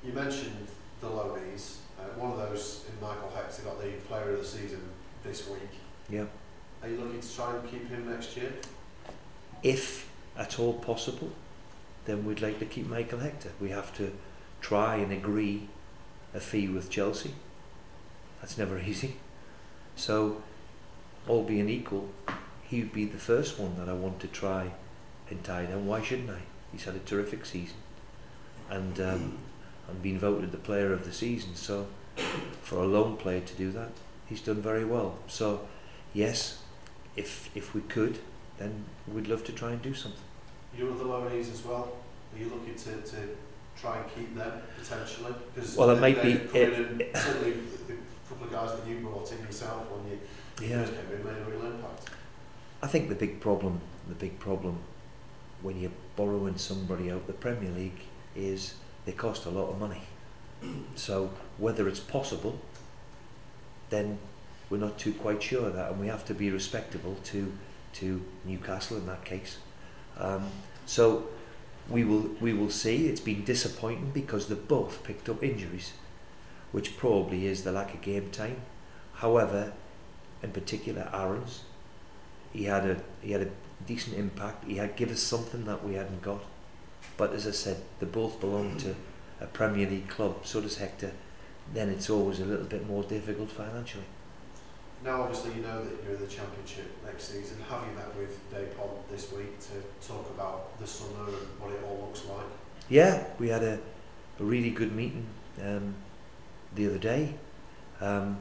[0.04, 0.66] You mentioned
[1.00, 1.76] the loanees.
[1.98, 4.80] Uh, one of those in Michael Hex got the Player of the Season
[5.24, 5.70] this week.
[6.08, 6.24] Yeah.
[6.82, 8.52] Are you looking to try and keep him next year?
[9.62, 11.30] If at all possible,
[12.06, 13.50] then we'd like to keep Michael Hector.
[13.60, 14.12] We have to
[14.60, 15.68] try and agree
[16.34, 17.34] a fee with Chelsea.
[18.40, 19.16] That's never easy.
[19.96, 20.42] So,
[21.28, 22.08] all being equal,
[22.62, 24.72] he would be the first one that I want to try
[25.30, 25.86] and tie down.
[25.86, 26.40] Why shouldn't I?
[26.72, 27.76] He's had a terrific season.
[28.68, 29.38] And um,
[29.88, 31.54] and been voted the player of the season.
[31.54, 31.86] So
[32.62, 33.92] for a loan player to do that,
[34.26, 35.18] he's done very well.
[35.28, 35.66] So
[36.12, 36.62] yes,
[37.14, 38.18] if if we could,
[38.58, 40.25] then we'd love to try and do something.
[40.76, 41.92] Your other loanees as well.
[42.34, 43.16] Are you looking to, to
[43.80, 45.34] try and keep them potentially?
[45.54, 46.32] Because well, it might be.
[46.32, 47.52] It, certainly,
[47.86, 47.94] the
[48.28, 50.18] couple of guys that you brought in yourself when you
[50.68, 50.84] yeah.
[50.84, 52.10] first came in made a real impact.
[52.82, 54.80] I think the big problem, the big problem,
[55.62, 58.00] when you're borrowing somebody out the Premier League
[58.34, 60.02] is they cost a lot of money.
[60.94, 62.58] So whether it's possible,
[63.90, 64.18] then
[64.68, 67.52] we're not too quite sure of that, and we have to be respectable to
[67.94, 69.58] to Newcastle in that case.
[70.18, 70.50] Um,
[70.86, 71.28] so
[71.88, 73.06] we will we will see.
[73.08, 75.92] It's been disappointing because they've both picked up injuries,
[76.72, 78.60] which probably is the lack of game time.
[79.14, 79.72] However,
[80.42, 81.64] in particular, Aaron's,
[82.52, 83.50] he had a he had a
[83.86, 84.64] decent impact.
[84.64, 86.44] He had give us something that we hadn't got.
[87.16, 88.94] But as I said, they both belong to
[89.40, 91.12] a Premier League club, so does Hector.
[91.72, 94.04] Then it's always a little bit more difficult financially.
[95.06, 97.58] Now, obviously, you know that you're in the Championship next season.
[97.70, 101.80] Have you met with Dejphon this week to talk about the summer and what it
[101.86, 102.46] all looks like?
[102.88, 103.78] Yeah, we had a,
[104.40, 105.24] a really good meeting
[105.64, 105.94] um,
[106.74, 107.34] the other day.
[108.00, 108.36] Um,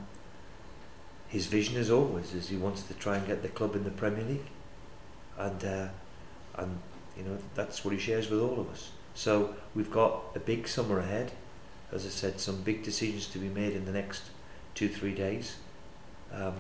[1.28, 3.92] his vision, as always, is he wants to try and get the club in the
[3.92, 4.50] Premier League,
[5.38, 5.88] and uh,
[6.56, 6.80] and
[7.16, 8.90] you know, that's what he shares with all of us.
[9.14, 11.32] So we've got a big summer ahead.
[11.92, 14.24] As I said, some big decisions to be made in the next
[14.74, 15.58] two, three days.
[16.36, 16.54] Um,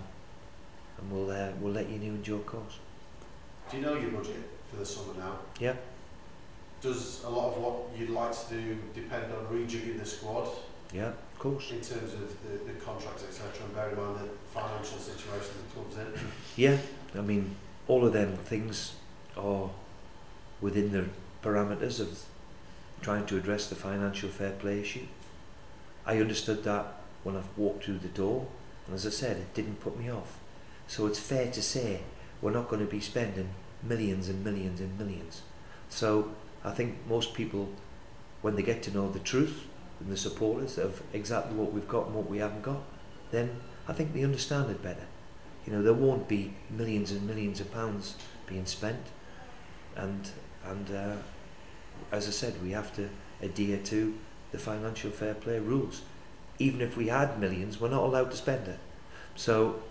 [0.98, 2.80] and we'll, uh, we'll let you know in due course.
[3.70, 4.38] Do you know your budget
[4.70, 5.40] for the summer now?
[5.60, 5.74] Yeah.
[6.82, 10.48] Does a lot of what you'd like to do depend on rejigging the squad?
[10.94, 11.72] Yeah, of course.
[11.72, 15.74] In terms of the, the contracts, etc., and bear in mind the financial situation the
[15.74, 16.28] club's in?
[16.56, 16.78] Yeah,
[17.18, 17.56] I mean,
[17.88, 18.94] all of them things
[19.36, 19.70] are
[20.62, 21.06] within the
[21.44, 22.24] parameters of
[23.02, 25.06] trying to address the financial fair play issue.
[26.06, 28.48] I understood that when I walked through the door,
[28.86, 30.40] and as I said, it didn't put me off.
[30.88, 32.02] So it's fair to say
[32.42, 33.50] we're not going to be spending
[33.82, 35.42] millions and millions and millions.
[35.90, 36.32] So
[36.64, 37.70] I think most people,
[38.42, 39.68] when they get to know the truth
[40.00, 42.84] and the supporters of exactly what we've got and what we haven't got,
[43.32, 45.08] then I think they understand it better.
[45.66, 49.08] You know, there won't be millions and millions of pounds being spent,
[49.96, 50.30] and
[50.64, 51.16] and uh,
[52.12, 53.10] as I said, we have to
[53.42, 54.16] adhere to
[54.52, 56.02] the financial fair play rules.
[56.60, 58.80] Even if we had millions, we're not allowed to spend it.
[59.36, 59.82] So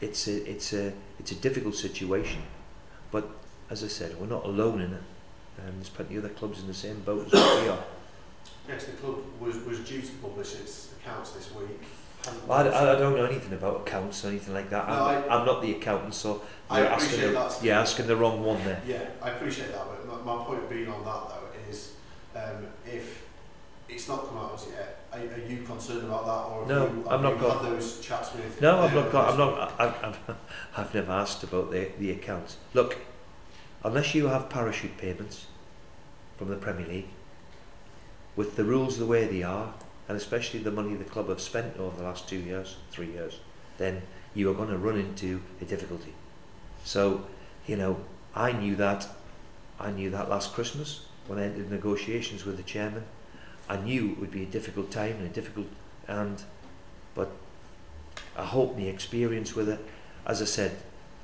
[0.00, 2.42] it's a it's a it's a difficult situation,
[3.10, 3.28] but
[3.70, 5.02] as I said, we're not alone in it.
[5.58, 7.84] Um, there's plenty of other clubs in the same boat as we are.
[8.68, 11.82] Yes, the club was, was due to publish its accounts this week.
[12.46, 14.86] Well, I, I, don't know anything about accounts or anything like that.
[14.86, 18.44] No, I'm, I, am not the accountant, so you're asking the, yeah, asking the wrong
[18.44, 18.80] one there.
[18.86, 21.94] Yeah, I appreciate that, but my, my point being on that though is
[22.36, 23.26] um, if
[23.88, 27.06] it's not come out as yet, are, are you concerned about that, or no, you,
[27.08, 28.60] I'm not you had those chats with?
[28.60, 29.32] No, I've not got.
[29.32, 29.80] I'm not.
[29.80, 30.36] I've, I've,
[30.76, 32.56] I've never asked about the the accounts.
[32.74, 32.98] Look,
[33.84, 35.46] unless you have parachute payments
[36.38, 37.08] from the Premier League,
[38.36, 39.74] with the rules the way they are,
[40.08, 43.40] and especially the money the club have spent over the last two years, three years,
[43.78, 44.02] then
[44.34, 46.14] you are going to run into a difficulty.
[46.84, 47.26] So,
[47.66, 48.00] you know,
[48.34, 49.08] I knew that.
[49.78, 53.04] I knew that last Christmas when I entered negotiations with the chairman.
[53.70, 55.68] I knew it would be a difficult time and a difficult,
[56.08, 56.42] and
[57.14, 57.30] but
[58.36, 59.78] I hope the experience with it.
[60.26, 60.76] As I said,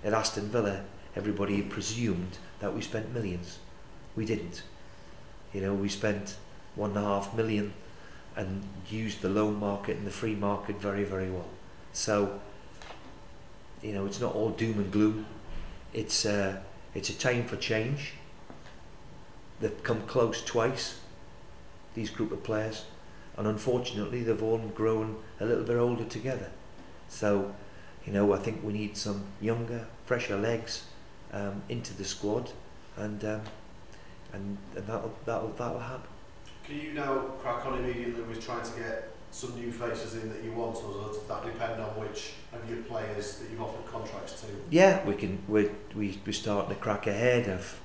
[0.05, 0.85] at Aston Villa,
[1.17, 3.59] everybody presumed that we spent millions.
[4.15, 4.63] We didn't.
[5.53, 6.37] You know, we spent
[6.77, 7.73] one and a half million
[8.37, 11.49] and used the loan market and the free market very, very well.
[11.93, 12.41] So,
[13.83, 15.27] you know, it's not all doom and gloom.
[15.93, 16.61] It's uh,
[16.95, 18.13] it's a time for change.
[19.59, 21.01] They've come close twice,
[21.97, 22.85] these group of players,
[23.37, 26.51] and unfortunately they've all grown a little bit older together.
[27.09, 27.53] So,
[28.07, 30.85] you know, I think we need some younger, fresher legs
[31.33, 32.53] um, into the squad,
[32.97, 33.41] and um,
[34.33, 36.09] and and that'll that'll that'll happen.
[36.65, 40.43] Can you now crack on immediately with trying to get some new faces in that
[40.43, 44.41] you want, or does that depend on which of your players that you've offered contracts
[44.41, 44.47] to?
[44.71, 45.43] Yeah, we can.
[45.49, 47.81] We we we're starting to crack ahead of.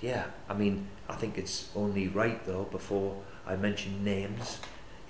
[0.00, 2.64] Yeah, I mean, I think it's only right though.
[2.64, 4.58] Before I mention names,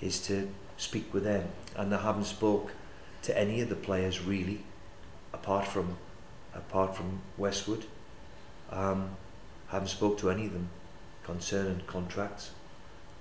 [0.01, 2.71] is to speak with them, and I haven't spoke
[3.23, 4.63] to any of the players really,
[5.33, 5.97] apart from
[6.53, 7.85] apart from Westwood.
[8.71, 9.17] Um,
[9.67, 10.69] haven't spoke to any of them
[11.23, 12.51] concerning contracts.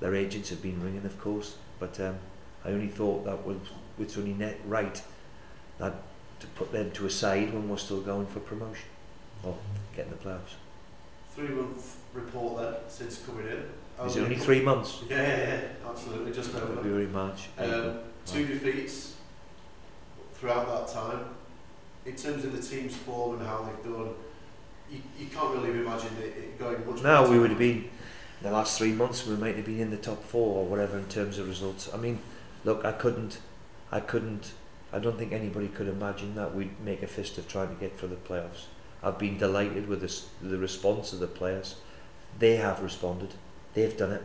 [0.00, 2.18] Their agents have been ringing, of course, but um,
[2.64, 3.58] I only thought that was
[3.98, 5.00] it's only net right
[5.78, 5.94] that
[6.40, 8.88] to put them to a side when we're still going for promotion
[9.42, 9.56] or
[9.94, 10.54] getting the playoffs.
[11.34, 13.64] Three month report then since coming in.
[14.04, 15.02] Is it only three months?
[15.08, 15.60] Yeah, yeah, yeah
[15.94, 16.74] absolutely, just over.
[16.74, 17.48] February, March.
[17.58, 19.14] Um, two defeats
[20.34, 21.26] throughout that time.
[22.04, 24.10] In terms of the team's form and how they've done,
[24.90, 27.02] you, you can't really imagine it, it going much.
[27.02, 27.90] No, we would have been in
[28.42, 29.26] the last three months.
[29.26, 31.88] We might have been in the top four or whatever in terms of results.
[31.94, 32.18] I mean,
[32.64, 33.38] look, I couldn't,
[33.90, 34.52] I couldn't,
[34.92, 37.96] I don't think anybody could imagine that we'd make a fist of trying to get
[37.96, 38.64] for the playoffs.
[39.02, 41.76] I've been delighted with this, the response of the players.
[42.38, 43.34] They have responded.
[43.74, 44.22] They've done it.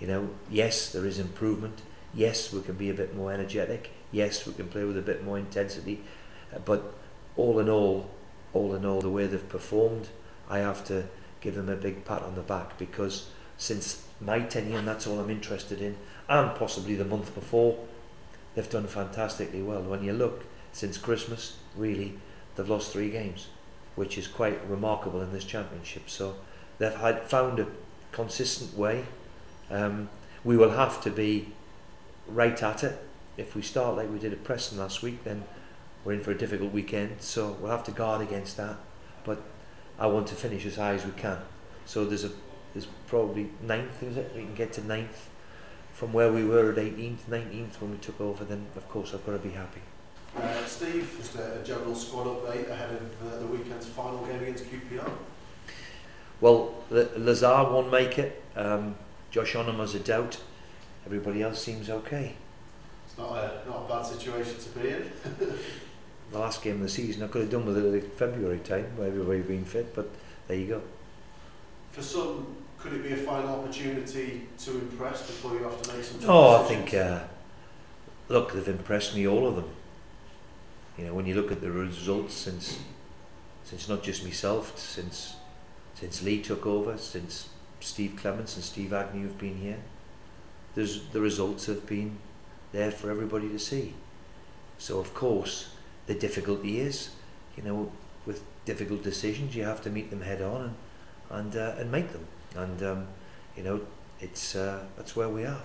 [0.00, 1.80] You know, yes, there is improvement.
[2.14, 3.90] Yes, we can be a bit more energetic.
[4.12, 6.02] Yes, we can play with a bit more intensity.
[6.54, 6.94] Uh, but
[7.36, 8.10] all in all,
[8.52, 10.08] all in all, the way they've performed,
[10.48, 11.04] I have to
[11.40, 15.18] give them a big pat on the back because since my tenure, and that's all
[15.18, 15.96] I'm interested in,
[16.28, 17.78] and possibly the month before,
[18.54, 19.82] they've done fantastically well.
[19.82, 22.18] When you look, since Christmas, really,
[22.54, 23.48] they've lost three games,
[23.94, 26.08] which is quite remarkable in this championship.
[26.08, 26.36] So
[26.78, 27.66] they've had, found a
[28.16, 29.04] consistent way.
[29.70, 30.08] Um,
[30.42, 31.52] we will have to be
[32.26, 32.98] right at it.
[33.36, 35.44] If we start like we did at Preston last week, then
[36.04, 37.20] we're in for a difficult weekend.
[37.20, 38.76] So we'll have to guard against that.
[39.24, 39.42] But
[39.98, 41.38] I want to finish as high as we can.
[41.84, 42.30] So there's a
[42.72, 44.32] there's probably ninth, is it?
[44.34, 45.30] We can get to ninth
[45.94, 49.24] from where we were at 18th, 19th when we took over, then of course I've
[49.24, 49.80] got to be happy.
[50.36, 54.64] Uh, Steve, just a, general squad update ahead of uh, the weekend's final game against
[54.64, 55.10] QPR.
[56.40, 58.42] Well, Lazaar won't make it.
[58.54, 58.96] Um,
[59.30, 60.40] Josh Onomah has a doubt.
[61.04, 62.34] Everybody else seems okay.
[63.06, 65.10] It's not a, not a bad situation to be in.
[66.32, 68.96] the last game of the season, I could have done with it at February time,
[68.96, 70.10] where everybody being fit, but
[70.48, 70.82] there you go.
[71.92, 76.04] For some could it be a final opportunity to impress before you have to make
[76.04, 76.20] some?
[76.28, 76.94] Oh, I think.
[76.94, 77.20] Uh,
[78.28, 79.68] look, they've impressed me, all of them.
[80.98, 82.78] You know, when you look at the results since,
[83.64, 85.35] since not just myself, since,
[85.98, 87.48] since Lee took over, since
[87.80, 89.78] Steve Clemence and Steve Agnew have been here,
[90.74, 92.18] there's the results have been
[92.72, 93.94] there for everybody to see.
[94.78, 95.70] So of course,
[96.06, 97.10] the difficulty is,
[97.56, 97.90] you know,
[98.26, 100.74] with difficult decisions, you have to meet them head on and
[101.28, 103.06] and uh, and make them and um,
[103.56, 103.80] you know
[104.20, 105.62] it's uh, that's where we are.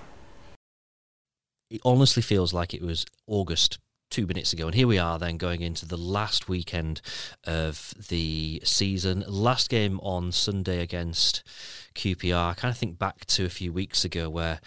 [1.69, 3.79] It honestly feels like it was August
[4.11, 4.67] two minutes ago.
[4.67, 7.01] And here we are then going into the last weekend
[7.45, 9.23] of the season.
[9.27, 11.41] Last game on Sunday against
[11.95, 12.51] QPR.
[12.51, 14.59] I kind of think back to a few weeks ago where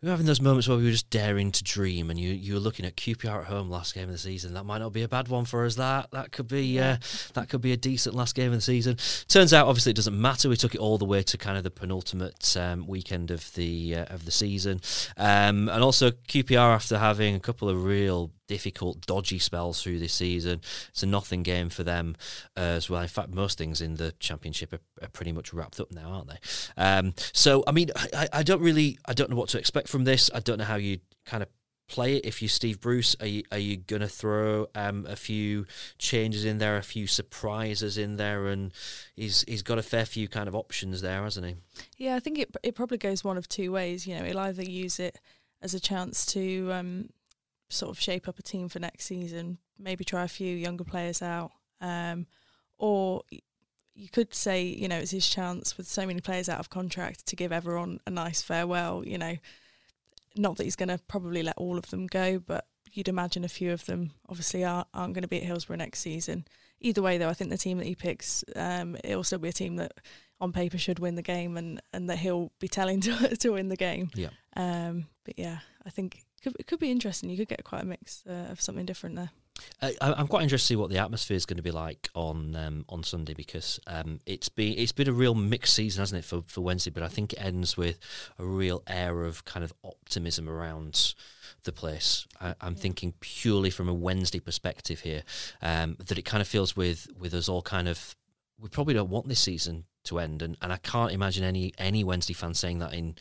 [0.00, 2.54] we were having those moments where we were just daring to dream, and you you
[2.54, 4.54] were looking at QPR at home last game of the season.
[4.54, 5.74] That might not be a bad one for us.
[5.74, 6.98] That that could be uh,
[7.34, 8.96] that could be a decent last game of the season.
[9.26, 10.48] Turns out, obviously, it doesn't matter.
[10.48, 13.96] We took it all the way to kind of the penultimate um, weekend of the
[13.96, 14.80] uh, of the season,
[15.16, 20.12] um, and also QPR after having a couple of real difficult, dodgy spells through this
[20.12, 20.60] season.
[20.88, 22.16] It's a nothing game for them
[22.56, 23.02] uh, as well.
[23.02, 26.28] In fact, most things in the championship are, are pretty much wrapped up now, aren't
[26.28, 26.38] they?
[26.76, 30.04] Um, so, I mean, I, I, don't really, I don't know what to expect from
[30.04, 30.28] this.
[30.34, 31.48] I don't know how you kind of
[31.88, 32.24] play it.
[32.24, 35.66] If you Steve Bruce, are you, are you going to throw um, a few
[35.98, 38.72] changes in there, a few surprises in there, and
[39.16, 41.56] he's he's got a fair few kind of options there, hasn't he?
[41.96, 44.06] Yeah, I think it it probably goes one of two ways.
[44.06, 45.18] You know, he'll either use it
[45.60, 47.08] as a chance to um,
[47.68, 51.22] sort of shape up a team for next season, maybe try a few younger players
[51.22, 52.26] out, um,
[52.78, 53.22] or
[53.94, 57.26] you could say, you know, it's his chance with so many players out of contract
[57.26, 59.02] to give everyone a nice farewell.
[59.04, 59.36] You know,
[60.36, 63.48] not that he's going to probably let all of them go, but you'd imagine a
[63.48, 66.46] few of them obviously aren't, aren't going to be at Hillsborough next season.
[66.80, 69.52] Either way, though, I think the team that he picks, um, it'll still be a
[69.52, 69.92] team that
[70.40, 73.68] on paper should win the game and, and that he'll be telling to to win
[73.68, 74.10] the game.
[74.14, 74.30] Yeah.
[74.56, 77.30] Um, but yeah, I think could, it could be interesting.
[77.30, 79.30] You could get quite a mix uh, of something different there.
[79.82, 82.54] I, I'm quite interested to see what the atmosphere is going to be like on
[82.56, 86.24] um, on Sunday because um, it's been it's been a real mixed season, hasn't it,
[86.24, 86.90] for, for Wednesday?
[86.90, 87.98] But I think it ends with
[88.38, 91.14] a real air of kind of optimism around
[91.64, 92.26] the place.
[92.40, 95.22] I, am thinking purely from a Wednesday perspective here,
[95.60, 98.14] um, that it kind of feels with with us all kind of
[98.60, 100.42] we probably don't want this season to end.
[100.42, 103.16] And, and I can't imagine any any Wednesday fan saying that in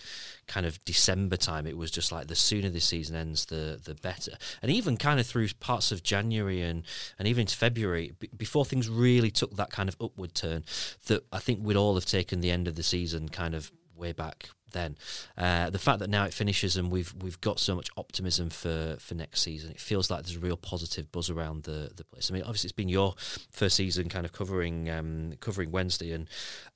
[0.47, 1.67] kind of December time.
[1.67, 4.33] It was just like the sooner this season ends the the better.
[4.61, 6.83] And even kind of through parts of January and
[7.19, 10.63] and even into February b- before things really took that kind of upward turn
[11.07, 14.11] that I think we'd all have taken the end of the season kind of way
[14.11, 14.97] back then.
[15.37, 18.97] Uh, the fact that now it finishes and we've we've got so much optimism for,
[18.99, 22.29] for next season, it feels like there's a real positive buzz around the, the place.
[22.29, 23.15] I mean, obviously it's been your
[23.51, 26.29] first season, kind of covering um, covering Wednesday, and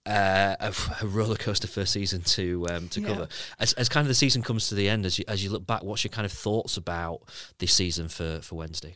[0.06, 3.08] uh, a, a roller coaster first season to um, to yeah.
[3.08, 3.28] cover.
[3.60, 5.66] As, as kind of the season comes to the end, as you as you look
[5.66, 7.22] back, what's your kind of thoughts about
[7.60, 8.96] this season for for Wednesday?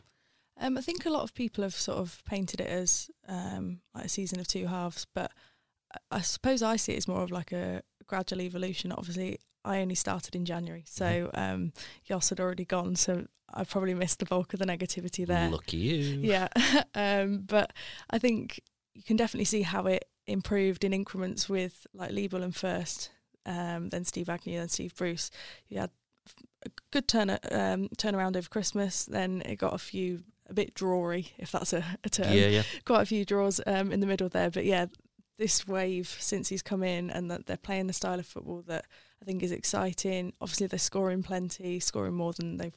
[0.58, 4.06] Um, I think a lot of people have sort of painted it as um, like
[4.06, 5.30] a season of two halves, but
[6.10, 8.92] I suppose I see it as more of like a gradual evolution.
[8.92, 11.38] Obviously, I only started in January, so mm-hmm.
[11.38, 11.72] um,
[12.04, 15.50] Jos had already gone, so I probably missed the bulk of the negativity there.
[15.50, 16.20] Lucky you.
[16.20, 16.48] Yeah,
[16.94, 17.72] um, but
[18.10, 18.60] I think
[18.94, 23.10] you can definitely see how it improved in increments with like Lee Bullen first,
[23.44, 25.30] um, then Steve Agnew, then Steve Bruce.
[25.68, 25.90] You had
[26.64, 29.04] a good turn um, turnaround over Christmas.
[29.04, 32.32] Then it got a few a bit drawy, if that's a, a term.
[32.32, 32.62] Yeah, yeah.
[32.84, 34.86] Quite a few draws um, in the middle there, but yeah,
[35.38, 38.86] this wave since he's come in and that they're playing the style of football that
[39.20, 40.32] I think is exciting.
[40.40, 42.72] Obviously, they're scoring plenty, scoring more than they've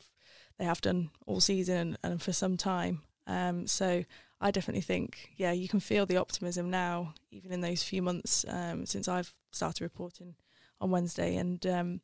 [0.59, 3.01] they have done all season and, for some time.
[3.25, 4.03] Um, so
[4.41, 8.45] I definitely think, yeah, you can feel the optimism now, even in those few months
[8.47, 10.35] um, since I've started reporting
[10.81, 12.01] on Wednesday, and um,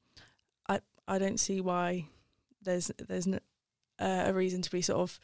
[0.67, 2.07] I I don't see why
[2.61, 3.39] there's there's uh,
[3.99, 5.19] a reason to be sort of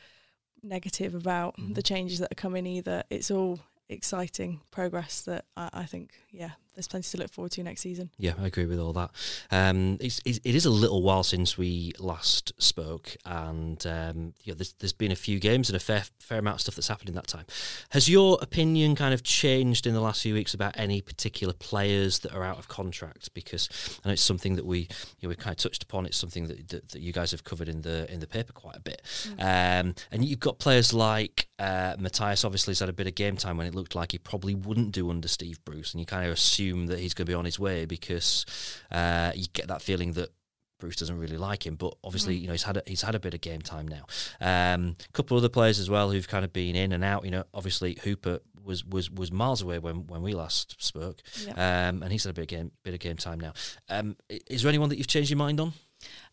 [0.63, 1.73] negative about mm-hmm.
[1.73, 3.03] the changes that are coming either.
[3.09, 3.59] It's all
[3.91, 8.09] exciting progress that I, I, think, yeah, there's plenty to look forward to next season.
[8.17, 9.11] Yeah, I agree with all that.
[9.51, 14.93] Um, it's, it is a little while since we last spoke, and um, there's, there's
[14.93, 17.27] been a few games and a fair fair amount of stuff that's happened in that
[17.27, 17.45] time.
[17.89, 22.19] Has your opinion kind of changed in the last few weeks about any particular players
[22.19, 23.33] that are out of contract?
[23.33, 23.69] Because
[24.03, 24.87] I know it's something that we you
[25.23, 26.05] know, we kind of touched upon.
[26.05, 28.77] It's something that, that, that you guys have covered in the in the paper quite
[28.77, 29.01] a bit.
[29.37, 29.41] Mm.
[29.41, 32.45] Um, and you've got players like uh, Matias.
[32.45, 34.91] Obviously, has had a bit of game time when it looked like he probably wouldn't
[34.91, 37.35] do under Steve Bruce, and you kind of assume assume that he's going to be
[37.35, 38.45] on his way because
[38.91, 40.29] uh, you get that feeling that
[40.79, 42.41] Bruce doesn't really like him, but obviously, mm.
[42.41, 44.05] you know, he's had a, he's had a bit of game time now.
[44.41, 47.23] Um, a couple other players as well who've kind of been in and out.
[47.23, 51.21] You know, obviously Hooper was was was miles away when, when we last spoke,
[51.55, 53.53] um, and he's had a bit of game bit of game time now.
[53.89, 55.73] Um, is there anyone that you've changed your mind on?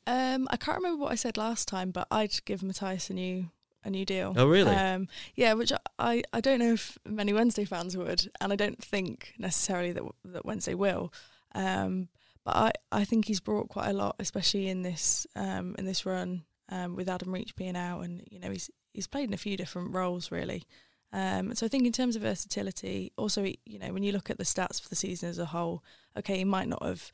[0.06, 3.50] Um, I can't remember what I said last time, but I'd give Matias a new
[3.84, 4.34] a new deal.
[4.36, 4.74] Oh, really?
[4.74, 8.82] Um, yeah, which I, I don't know if many Wednesday fans would, and I don't
[8.82, 11.12] think necessarily that that Wednesday will.
[11.54, 12.08] Um,
[12.44, 16.06] but I, I think he's brought quite a lot, especially in this um, in this
[16.06, 19.38] run um, with Adam Reach being out, and you know he's he's played in a
[19.38, 20.64] few different roles really.
[21.12, 24.38] Um, so I think in terms of versatility, also you know when you look at
[24.38, 25.82] the stats for the season as a whole,
[26.16, 27.10] okay, he might not have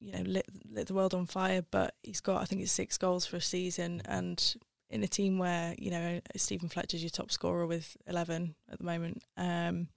[0.00, 2.98] you know lit, lit the world on fire, but he's got I think it's six
[2.98, 4.54] goals for a season, and
[4.92, 8.84] in a team where you know Steven Fletcher's your top scorer with 11 at the
[8.84, 9.22] moment.
[9.36, 9.88] Um,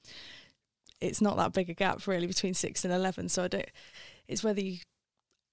[1.01, 3.29] it's not that big a gap really between six and 11.
[3.29, 3.69] So I don't.
[4.27, 4.77] It's whether you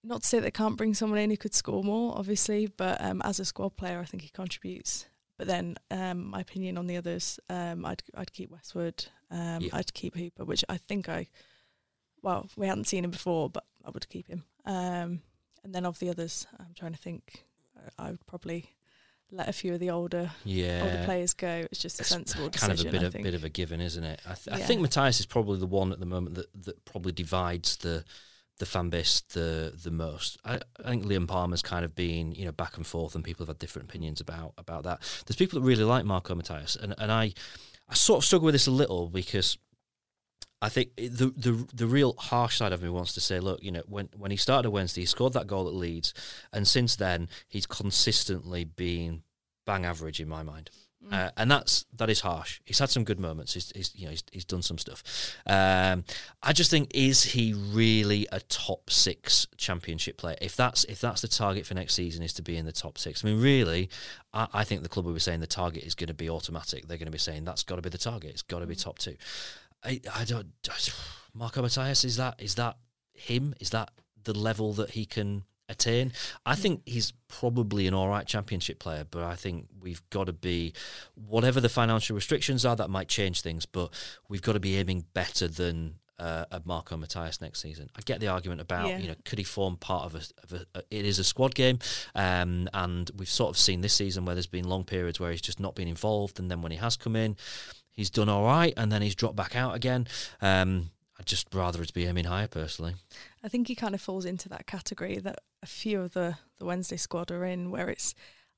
[0.05, 3.21] not to say they can't bring someone in who could score more, obviously, but um,
[3.25, 5.07] as a squad player, I think he contributes.
[5.39, 9.71] But then, um, my opinion on the others, um, I'd I'd keep Westwood, um, yeah.
[9.73, 11.29] I'd keep Hooper, which I think I,
[12.23, 14.45] well, we hadn't seen him before, but I would keep him.
[14.65, 15.23] Um,
[15.65, 17.45] and then of the others, I'm trying to think,
[17.99, 18.71] I would probably
[19.33, 20.83] let a few of the older yeah.
[20.83, 21.67] older players go.
[21.71, 22.89] It's just a it's sensible kind decision.
[22.89, 24.21] Of a bit of bit of a given, isn't it?
[24.25, 24.55] I, th- yeah.
[24.55, 28.05] I think Matias is probably the one at the moment that, that probably divides the
[28.59, 30.39] the fan base the the most.
[30.45, 33.45] I, I, think Liam Palmer's kind of been you know back and forth, and people
[33.45, 35.01] have had different opinions about about that.
[35.27, 37.33] There's people that really like Marco Matias, and and I
[37.89, 39.59] I sort of struggle with this a little because.
[40.63, 43.73] I think the the the real harsh side of me wants to say, look, you
[43.73, 46.15] know, when when he started Wednesday, he scored that goal at Leeds,
[46.53, 49.25] and since then he's consistently been
[49.67, 50.71] bang average in my mind.
[51.05, 51.13] Mm.
[51.13, 52.61] Uh, and that's that is harsh.
[52.65, 53.55] He's had some good moments.
[53.55, 55.03] He's, he's you know he's, he's done some stuff.
[55.47, 56.05] Um,
[56.45, 60.37] I just think is he really a top six championship player?
[60.41, 62.99] If that's if that's the target for next season is to be in the top
[62.99, 63.25] six.
[63.25, 63.91] I mean, really,
[64.33, 66.87] I, I think the club will be saying the target is going to be automatic.
[66.87, 68.31] They're going to be saying that's got to be the target.
[68.31, 68.83] It's got to be mm.
[68.83, 69.17] top two.
[69.85, 70.49] I, I don't.
[71.35, 72.77] Marco Matias is that is that
[73.15, 73.55] him?
[73.61, 73.91] Is that
[74.25, 76.13] the level that he can attain.
[76.47, 80.33] I think he's probably an all right championship player, but I think we've got to
[80.33, 80.75] be,
[81.15, 83.91] whatever the financial restrictions are, that might change things, but
[84.29, 87.91] we've got to be aiming better than uh, a Marco Matias next season.
[87.97, 88.99] I get the argument about yeah.
[88.99, 91.81] you know could he form part of a, of a it is a squad game,
[92.15, 95.41] um, and we've sort of seen this season where there's been long periods where he's
[95.41, 97.37] just not been involved, and then when he has come in,
[97.93, 100.07] he's done all right, and then he's dropped back out again.
[100.41, 102.95] Um, I'd just rather it be aiming higher personally.
[103.45, 106.65] I think he kind of falls into that category that a few of the, the
[106.65, 108.15] Wednesday squad are in, where it's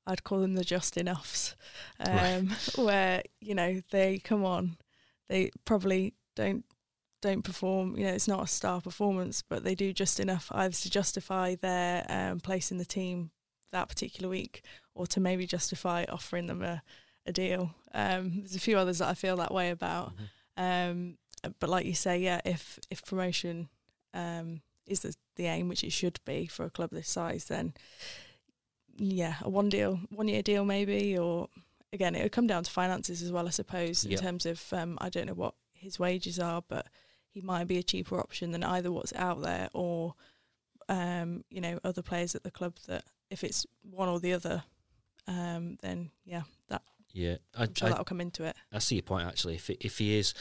[0.07, 1.55] I'd call them the just enoughs,
[1.99, 2.49] um, right.
[2.77, 4.77] where you know they come on,
[5.29, 6.65] they probably don't
[7.21, 7.97] don't perform.
[7.97, 11.55] You know, it's not a star performance, but they do just enough either to justify
[11.55, 13.31] their um, place in the team
[13.71, 14.63] that particular week,
[14.93, 16.81] or to maybe justify offering them a,
[17.25, 17.73] a deal.
[17.93, 20.13] Um, there's a few others that I feel that way about.
[20.13, 20.63] Mm-hmm.
[20.63, 21.17] Um,
[21.59, 23.69] but like you say, yeah, if if promotion
[24.13, 27.73] um, is the, the aim, which it should be for a club this size, then
[28.97, 31.49] yeah, a one deal, one year deal maybe, or
[31.93, 34.21] again, it would come down to finances as well, I suppose, in yep.
[34.21, 36.87] terms of um, I don't know what his wages are, but
[37.29, 40.15] he might be a cheaper option than either what's out there or
[40.87, 44.63] um, you know other players at the club that if it's one or the other,
[45.27, 46.43] um, then yeah,
[47.15, 48.55] yeah, I, sure that'll come into it.
[48.71, 49.55] I see your point actually.
[49.55, 50.33] If if he is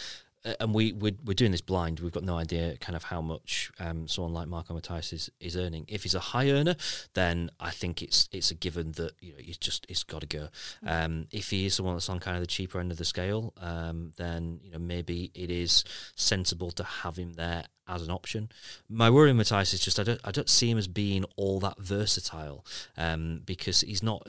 [0.44, 2.00] uh, and we we're, we're doing this blind.
[2.00, 5.56] We've got no idea kind of how much um, someone like Marco Matias is, is
[5.56, 5.86] earning.
[5.88, 6.76] If he's a high earner,
[7.14, 10.26] then I think it's it's a given that you know he's just it's got to
[10.26, 10.48] go.
[10.84, 11.04] Mm.
[11.04, 13.54] Um, if he is someone that's on kind of the cheaper end of the scale,
[13.60, 15.84] um, then you know maybe it is
[16.16, 18.50] sensible to have him there as an option.
[18.88, 21.60] My worry with Matias is just I don't I don't see him as being all
[21.60, 22.64] that versatile
[22.96, 24.26] um, because he's not.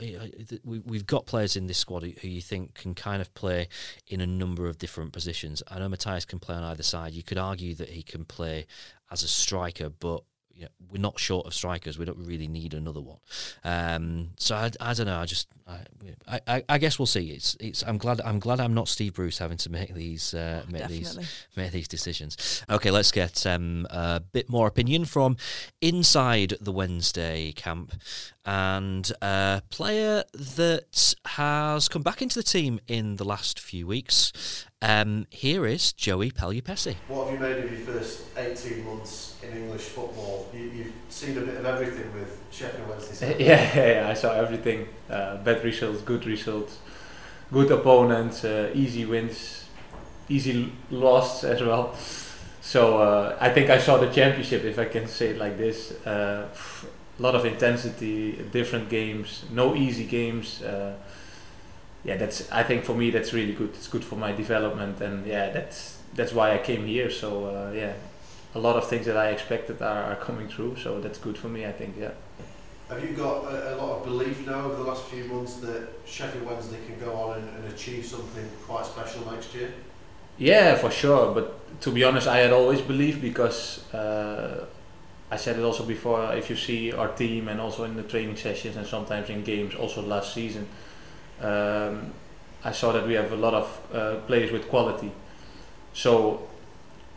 [0.64, 3.68] We, we've got players in this squad who you think can kind of play
[4.06, 5.62] in a number of different positions.
[5.68, 7.12] I know Matias can play on either side.
[7.12, 8.66] You could argue that he can play
[9.10, 10.22] as a striker, but
[10.56, 11.98] you know, we're not short of strikers.
[11.98, 13.18] We don't really need another one.
[13.62, 15.18] Um, so I, I don't know.
[15.18, 15.48] I just
[16.28, 17.30] I, I, I, guess we'll see.
[17.30, 17.82] It's it's.
[17.86, 20.98] I'm glad I'm glad I'm not Steve Bruce having to make these uh, make Definitely.
[20.98, 22.64] these make these decisions.
[22.70, 25.36] Okay, let's get um, a bit more opinion from
[25.80, 27.92] inside the Wednesday camp
[28.44, 34.64] and a player that has come back into the team in the last few weeks.
[34.88, 36.96] Um, here is Joey Pelupessy.
[37.08, 40.48] What have you made of your first 18 months in English football?
[40.54, 43.34] You, have seen a bit of everything with Sheffield Wednesday.
[43.44, 44.86] Yeah, yeah, yeah, I saw everything.
[45.10, 46.78] Uh, bad results, good results,
[47.50, 49.64] good opponents, uh, easy wins,
[50.28, 51.92] easy losses as well.
[52.60, 55.90] So uh, I think I saw the championship, if I can say it like this.
[56.06, 56.46] Uh,
[57.18, 60.62] a lot of intensity, different games, no easy games.
[62.04, 63.70] Yeah, that's I think for me that's really good.
[63.70, 67.10] It's good for my development, and yeah, that's that's why I came here.
[67.10, 67.94] So uh, yeah,
[68.54, 70.76] a lot of things that I expected are, are coming true.
[70.76, 71.66] So that's good for me.
[71.66, 72.12] I think yeah.
[72.88, 75.88] Have you got a, a, lot of belief now over the last few months that
[76.04, 79.72] Sheffield Wednesday can go on and, and achieve something quite special next year?
[80.38, 81.34] Yeah, for sure.
[81.34, 84.66] But to be honest, I had always believed because uh,
[85.30, 86.32] I said it also before.
[86.34, 89.74] If you see our team and also in the training sessions and sometimes in games,
[89.74, 90.68] also last season,
[91.40, 92.12] um,
[92.64, 95.12] I saw that we have a lot of uh, players with quality.
[95.92, 96.48] So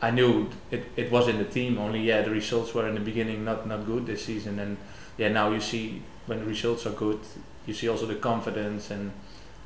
[0.02, 1.78] I knew it, it was in the team.
[1.78, 4.78] Only yeah, the results were in the beginning not not good this season, and
[5.18, 7.20] yeah, now you see when the results are good,
[7.66, 9.12] you see also the confidence and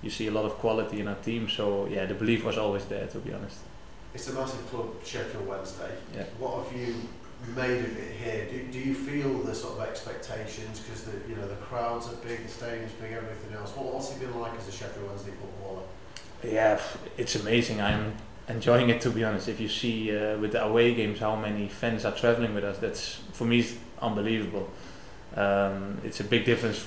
[0.01, 1.49] you see a lot of quality in our team.
[1.49, 3.07] So yeah, the belief was always there.
[3.07, 3.59] To be honest.
[4.13, 5.91] It's a massive club, Sheffield Wednesday.
[6.15, 6.25] Yeah.
[6.37, 6.95] What have you
[7.55, 8.47] made of it here?
[8.49, 12.15] Do, do you feel the sort of expectations because the you know the crowds are
[12.17, 13.75] big, the stadium's big, everything else?
[13.75, 15.83] What, what's it been like as a Sheffield Wednesday footballer?
[16.43, 16.79] Yeah,
[17.17, 17.81] it's amazing.
[17.81, 18.13] I'm
[18.47, 19.47] enjoying it to be honest.
[19.47, 22.77] If you see uh, with the away games how many fans are traveling with us,
[22.79, 24.69] that's for me it's unbelievable.
[25.35, 26.85] Um, it's a big difference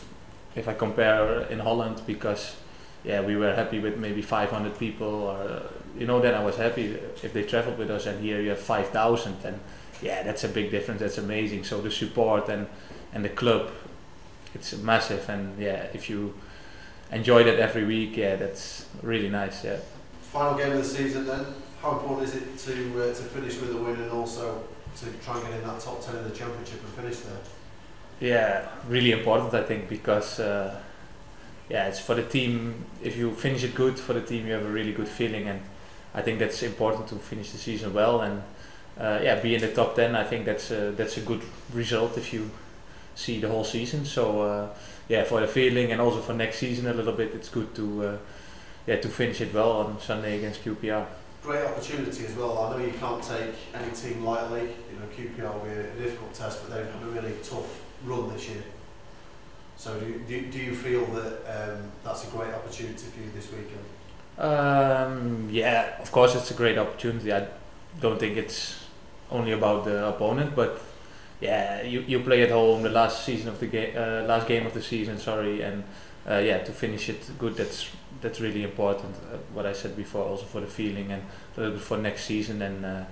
[0.54, 2.57] if I compare in Holland because
[3.04, 5.62] yeah we were happy with maybe 500 people or
[5.98, 8.59] you know then I was happy if they traveled with us and here you have
[8.59, 9.61] 5,000 and
[10.03, 11.01] yeah, that's a big difference.
[11.01, 11.64] That's amazing.
[11.64, 12.66] So the support and
[13.12, 13.70] and the club,
[14.55, 15.28] it's massive.
[15.28, 16.34] And yeah, if you
[17.11, 19.64] enjoy that every week, yeah, that's really nice.
[19.64, 19.78] Yeah.
[20.32, 21.47] Final game of the season, then.
[21.80, 24.64] How important is it to uh, to finish with a win and also
[24.99, 27.38] to try and get in that top ten in the championship and finish there?
[28.18, 30.40] Yeah, really important, I think, because.
[30.40, 30.80] Uh,
[31.68, 32.84] yeah, it's for the team.
[33.03, 35.61] If you finish it good for the team, you have a really good feeling, and
[36.14, 38.20] I think that's important to finish the season well.
[38.20, 38.42] And
[38.99, 41.42] uh, yeah, be in the top 10, I think that's a, that's a good
[41.72, 42.51] result if you
[43.14, 44.05] see the whole season.
[44.05, 44.68] So uh,
[45.09, 48.07] yeah, for the feeling and also for next season a little bit, it's good to
[48.07, 48.18] uh,
[48.86, 51.07] yeah to finish it well on Sunday against QPR.
[51.42, 52.59] Great opportunity as well.
[52.59, 54.62] I know you can't take any team lightly.
[54.62, 58.32] You know QPR will be a difficult test, but they've had a really tough run
[58.32, 58.62] this year.
[59.76, 63.51] So do, do, do you feel that um, that's a great opportunity for you this
[63.53, 63.84] weekend?
[64.38, 67.32] Um, yeah, of course it's a great opportunity.
[67.32, 67.47] I
[68.01, 68.86] don't think it's
[69.31, 70.81] only about the opponent, but
[71.41, 74.66] yeah, you, you play at home the last season of the game, uh, last game
[74.66, 75.18] of the season.
[75.18, 75.85] Sorry, and
[76.29, 77.57] uh, yeah, to finish it good.
[77.57, 79.14] That's that's really important.
[79.16, 81.22] Uh, what I said before, also for the feeling and
[81.57, 82.62] a little bit for next season.
[82.62, 83.05] And uh,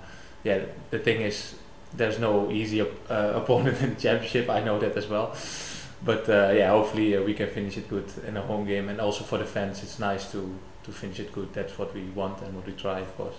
[0.43, 1.55] yeah, the thing is,
[1.93, 4.49] there's no easy op- uh, opponent in the championship.
[4.49, 5.35] I know that as well.
[6.03, 9.23] But uh, yeah, hopefully we can finish it good in a home game, and also
[9.23, 11.53] for the fans, it's nice to to finish it good.
[11.53, 13.35] That's what we want and what we try, of course.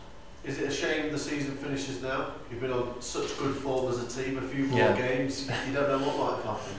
[0.47, 2.31] Is it a shame the season finishes now?
[2.51, 4.97] You've been on such good form as a team, a few more yeah.
[4.97, 6.79] games, you don't know what might have happened.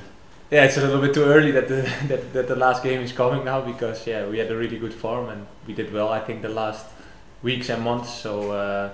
[0.50, 3.12] Yeah, it's a little bit too early that the that, that the last game is
[3.12, 6.22] coming now because yeah we had a really good form and we did well I
[6.22, 6.86] think the last
[7.44, 8.90] weeks and months so uh,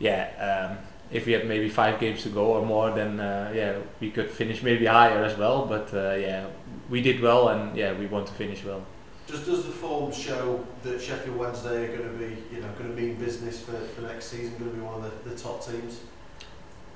[0.00, 0.78] yeah um,
[1.12, 4.28] if we had maybe five games to go or more then uh, yeah we could
[4.28, 6.46] finish maybe higher as well but uh, yeah
[6.90, 8.82] we did well and yeah we want to finish well.
[9.26, 12.94] Just does the form show that Sheffield Wednesday are going to be, you know, going
[12.94, 15.66] to mean business for, for next season, going to be one of the, the top
[15.66, 16.00] teams?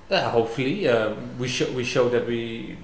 [0.08, 2.76] Yeah, hopefully, uh, we show we show that we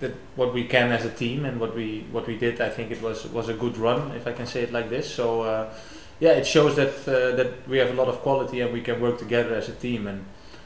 [0.00, 2.60] that what we can as a team and what we what we did.
[2.60, 5.12] I think it was was a good run, if I can say it like this.
[5.12, 5.72] So uh,
[6.20, 9.00] yeah, it shows that uh, that we have a lot of quality and we can
[9.00, 10.24] work together as a team, and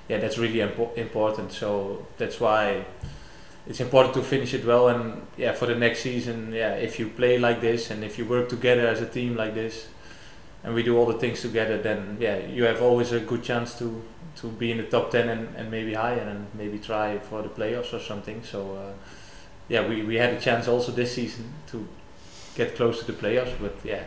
[0.09, 1.53] yeah, that's really impo- important.
[1.53, 2.85] So that's why
[3.67, 7.09] it's important to finish it well and yeah for the next season yeah if you
[7.09, 9.87] play like this and if you work together as a team like this
[10.65, 13.79] and we do all the things together then yeah you have always a good chance
[13.79, 14.03] to
[14.37, 17.49] to be in the top 10 and, and maybe higher and maybe try for the
[17.49, 18.43] playoffs or something.
[18.43, 18.93] So uh,
[19.69, 21.87] yeah we, we had a chance also this season to
[22.55, 24.05] get close to the playoffs but yeah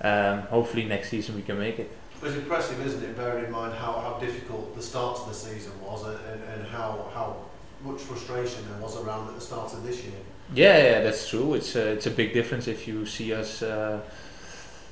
[0.00, 1.90] um, hopefully next season we can make it.
[2.22, 5.72] It's impressive, isn't it, bearing in mind how, how difficult the start of the season
[5.80, 7.36] was and, and how, how
[7.84, 10.20] much frustration there was around at the start of this year.
[10.54, 11.54] Yeah, yeah, that's true.
[11.54, 14.00] It's a, it's a big difference if you see us, uh,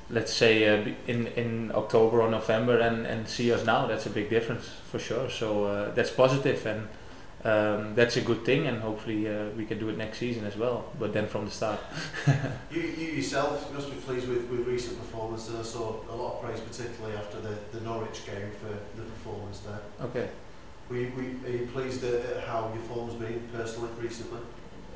[0.09, 3.87] let's say, uh, in in October or November, and, and see us now.
[3.87, 5.29] That's a big difference for sure.
[5.29, 6.87] So uh, that's positive, and
[7.43, 8.67] um, that's a good thing.
[8.67, 10.85] And hopefully uh, we can do it next season as well.
[10.99, 11.79] But then from the start.
[12.71, 15.55] you, you yourself must be pleased with, with recent performances.
[15.55, 19.59] I saw a lot of praise, particularly after the, the Norwich game, for the performance
[19.61, 19.81] there.
[20.01, 20.29] Okay.
[20.89, 21.11] Were you,
[21.43, 24.39] were you pleased at, how your form's been personally recently?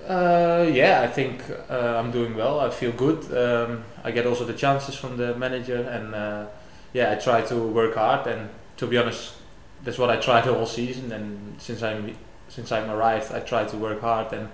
[0.07, 2.59] Uh, yeah, I think uh, I'm doing well.
[2.59, 3.25] I feel good.
[3.35, 6.45] Um, I get also the chances from the manager, and uh,
[6.93, 8.25] yeah, I try to work hard.
[8.27, 9.33] And to be honest,
[9.83, 11.11] that's what I tried the whole season.
[11.11, 12.15] And since I'm
[12.47, 14.49] since I'm arrived, I try to work hard and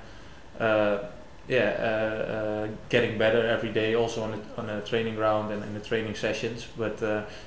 [0.60, 1.00] uh,
[1.48, 3.96] yeah, uh, uh, getting better every day.
[3.96, 6.68] Also on the on the training ground and in the training sessions.
[6.78, 7.02] But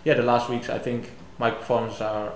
[0.04, 2.32] yeah, the last weeks I think my performances are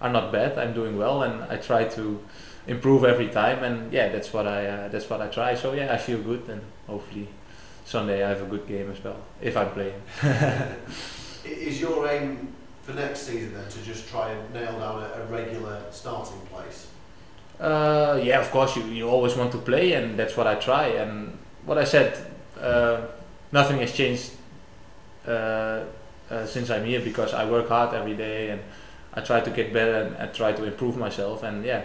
[0.00, 0.58] are not bad.
[0.58, 2.20] I'm doing well, and I try to
[2.66, 3.64] improve every time.
[3.64, 5.54] And yeah, that's what I uh, that's what I try.
[5.54, 7.28] So yeah, I feel good, and hopefully
[7.84, 10.00] Sunday I have a good game as well if I'm playing.
[11.44, 15.26] Is your aim for next season then to just try and nail down a, a
[15.26, 16.88] regular starting place?
[17.58, 20.88] Uh, yeah, of course you, you always want to play, and that's what I try.
[20.88, 22.16] And what I said,
[22.60, 23.00] uh,
[23.52, 24.32] nothing has changed
[25.26, 25.84] uh,
[26.30, 28.60] uh since I'm here because I work hard every day and
[29.14, 31.42] I try to get better and I try to improve myself.
[31.42, 31.84] And yeah,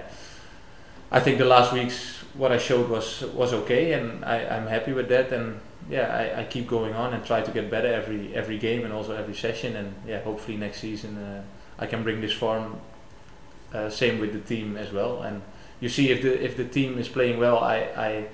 [1.12, 4.94] I think the last weeks what I showed was was okay, and I, I'm happy
[4.94, 5.32] with that.
[5.32, 5.60] And
[5.90, 8.94] yeah, I, I keep going on and try to get better every every game and
[8.94, 9.76] also every session.
[9.76, 11.44] And yeah, hopefully next season uh,
[11.80, 12.80] I can bring this form.
[13.74, 15.24] Uh, same with the team as well.
[15.24, 15.42] And
[15.80, 18.26] you see if the if the team is playing well, I I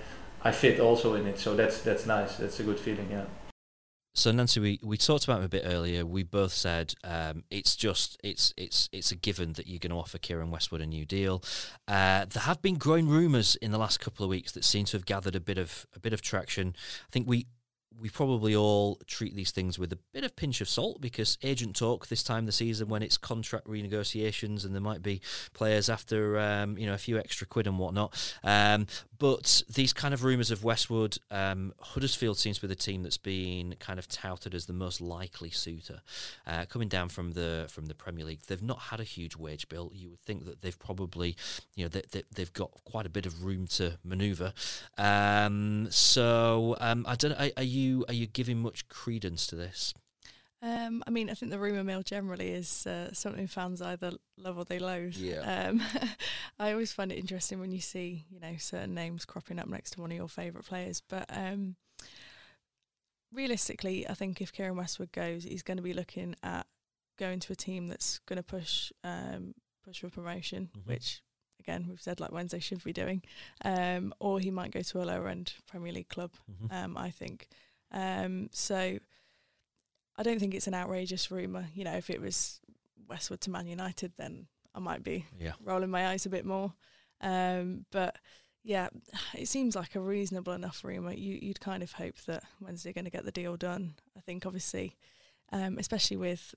[0.43, 1.39] I fit also in it.
[1.39, 2.37] So that's that's nice.
[2.37, 3.07] That's a good feeling.
[3.11, 3.25] Yeah.
[4.19, 6.05] So Nancy, we, we talked about him a bit earlier.
[6.05, 9.95] We both said um, it's just it's it's it's a given that you're going to
[9.95, 11.41] offer Keiren Westwood a new deal.
[11.87, 14.97] Uh, there have been growing rumours in the last couple of weeks that seem to
[14.97, 16.75] have gathered a bit of a bit of traction.
[17.07, 17.47] I think we
[17.99, 21.75] we probably all treat these things with a bit of pinch of salt because agent
[21.75, 25.21] talk this time of the season when it's contract renegotiations and there might be
[25.53, 28.33] players after um, you know a few extra quid and whatnot.
[28.43, 28.87] Um,
[29.17, 33.17] but these kind of rumours of Westwood, um, Huddersfield seems to be the team that's
[33.17, 36.01] been kind of touted as the most likely suitor
[36.47, 38.39] uh, coming down from the from the Premier League.
[38.47, 39.91] They've not had a huge wage bill.
[39.93, 41.35] You would think that they've probably
[41.75, 44.53] you know they, they, they've got quite a bit of room to manoeuvre.
[44.97, 47.33] Um, so um, I don't.
[47.33, 49.93] Are, are you are you giving much credence to this?
[50.61, 54.57] Um, I mean, I think the rumour mill generally is uh, something fans either love
[54.57, 55.15] or they loathe.
[55.15, 55.69] Yeah.
[55.69, 55.81] Um,
[56.59, 59.91] I always find it interesting when you see, you know, certain names cropping up next
[59.91, 61.01] to one of your favourite players.
[61.07, 61.77] But um,
[63.31, 66.65] realistically, I think if Keiren Westwood goes, he's going to be looking at
[67.17, 69.53] going to a team that's going to push um,
[69.85, 70.89] push for promotion, mm-hmm.
[70.89, 71.21] which
[71.59, 73.21] again we've said like Wednesday should be doing,
[73.63, 76.31] um, or he might go to a lower end Premier League club.
[76.51, 76.75] Mm-hmm.
[76.75, 77.47] Um, I think.
[77.91, 78.99] Um, so
[80.17, 81.67] I don't think it's an outrageous rumor.
[81.73, 82.59] You know, if it was
[83.07, 85.53] Westwood to Man United, then I might be yeah.
[85.63, 86.73] rolling my eyes a bit more.
[87.21, 88.17] Um, but
[88.63, 88.89] yeah,
[89.33, 91.13] it seems like a reasonable enough rumor.
[91.13, 93.95] You, would kind of hope that Wednesday are going to get the deal done.
[94.17, 94.95] I think, obviously,
[95.51, 96.53] um, especially with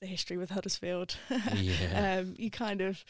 [0.00, 1.16] the history with Huddersfield,
[1.54, 2.20] yeah.
[2.20, 3.04] um, you kind of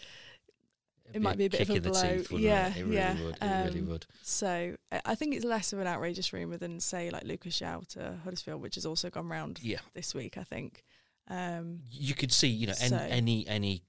[1.12, 2.16] it might be a bit of a blow.
[2.18, 2.76] Teeth, yeah, it?
[2.76, 3.22] It really yeah.
[3.22, 3.34] Would.
[3.36, 4.06] It um, really would.
[4.22, 8.60] So I think it's less of an outrageous rumor than say like Lucas to Huddersfield,
[8.60, 9.78] which has also gone round yeah.
[9.94, 10.38] this week.
[10.38, 10.84] I think.
[11.28, 13.84] Um, you could see, you know, so any any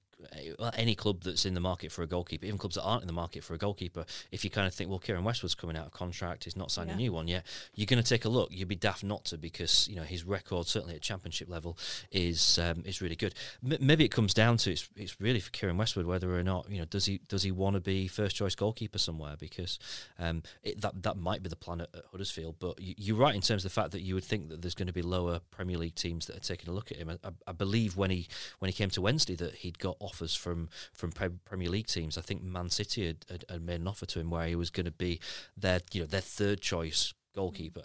[0.58, 3.06] well, any club that's in the market for a goalkeeper, even clubs that aren't in
[3.06, 5.86] the market for a goalkeeper, if you kind of think, well, Keiren Westwood's coming out
[5.86, 6.94] of contract, he's not signed yeah.
[6.94, 7.44] a new one yet,
[7.74, 8.48] you're going to take a look.
[8.52, 11.78] You'd be daft not to because you know his record, certainly at championship level,
[12.10, 13.34] is um, is really good.
[13.64, 16.70] M- maybe it comes down to it's, it's really for Keiren Westwood whether or not
[16.70, 19.78] you know does he does he want to be first choice goalkeeper somewhere because
[20.18, 22.56] um, it, that that might be the plan at, at Huddersfield.
[22.58, 24.74] But you, are right in terms of the fact that you would think that there's
[24.74, 27.10] going to be lower Premier League teams that are taking a look at him.
[27.10, 30.68] I, I believe when he when he came to Wednesday that he'd got offers from
[30.92, 32.18] from Premier League teams.
[32.18, 34.70] I think Man City had, had, had made an offer to him where he was
[34.70, 35.20] going to be
[35.56, 37.84] their you know their third choice goalkeeper.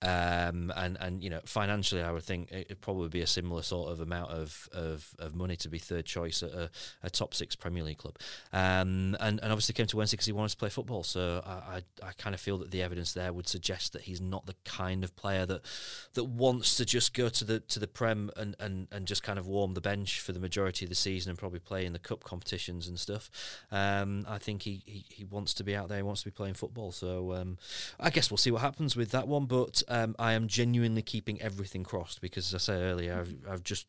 [0.00, 3.92] Um, and and you know financially, I would think it'd probably be a similar sort
[3.92, 6.70] of amount of, of, of money to be third choice at a,
[7.02, 8.16] a top six Premier League club.
[8.52, 11.04] Um, and and obviously came to Wednesday because he wanted to play football.
[11.04, 14.20] So I, I, I kind of feel that the evidence there would suggest that he's
[14.20, 15.62] not the kind of player that
[16.14, 19.38] that wants to just go to the to the Prem and, and, and just kind
[19.38, 21.98] of warm the bench for the majority of the season and probably play in the
[21.98, 23.30] cup competitions and stuff.
[23.70, 25.98] Um, I think he, he, he wants to be out there.
[25.98, 26.90] He wants to be playing football.
[26.90, 27.58] So um,
[28.00, 29.46] I guess we'll see what happens with that one.
[29.46, 33.64] But um, I am genuinely keeping everything crossed because, as I said earlier, I've, I've
[33.64, 33.86] just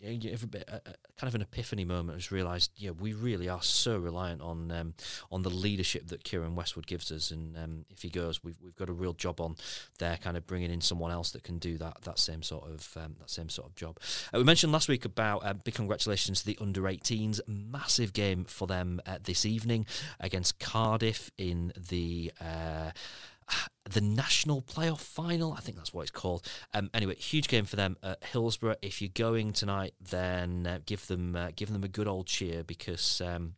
[0.00, 0.80] bit, a,
[1.18, 2.16] kind of an epiphany moment.
[2.16, 4.94] I just realised, yeah, we really are so reliant on um,
[5.30, 8.76] on the leadership that Keiren Westwood gives us, and um, if he goes, we've we've
[8.76, 9.56] got a real job on
[9.98, 12.96] there, kind of bringing in someone else that can do that that same sort of
[12.96, 13.98] um, that same sort of job.
[14.32, 18.44] Uh, we mentioned last week about uh, big congratulations to the under 18s, massive game
[18.44, 19.86] for them uh, this evening
[20.20, 22.32] against Cardiff in the.
[23.88, 25.52] The national playoff final.
[25.52, 26.44] I think that's what it's called.
[26.74, 28.74] Um, anyway, huge game for them at Hillsborough.
[28.82, 32.64] If you're going tonight, then uh, give them uh, give them a good old cheer
[32.64, 33.54] because um,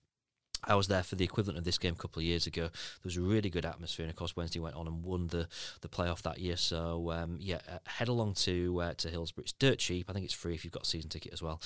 [0.68, 2.62] I was there for the equivalent of this game a couple of years ago.
[2.62, 5.48] There was a really good atmosphere, and of course, Wednesday went on and won the,
[5.80, 6.56] the playoff that year.
[6.56, 9.42] So um, yeah, uh, head along to uh, to Hillsborough.
[9.42, 10.08] It's dirt cheap.
[10.08, 11.60] I think it's free if you've got a season ticket as well.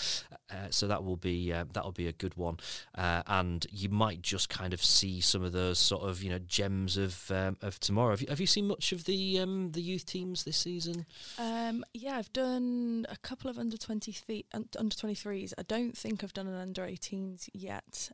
[0.51, 2.59] Uh, so that will be uh, that will be a good one,
[2.97, 6.39] uh, and you might just kind of see some of those sort of you know
[6.39, 8.11] gems of um, of tomorrow.
[8.11, 11.07] Have you, have you seen much of the um, the youth teams this season?
[11.39, 15.53] Um, yeah, I've done a couple of under twenty th- under twenty threes.
[15.59, 18.11] I don't think I've done an under 18s yet.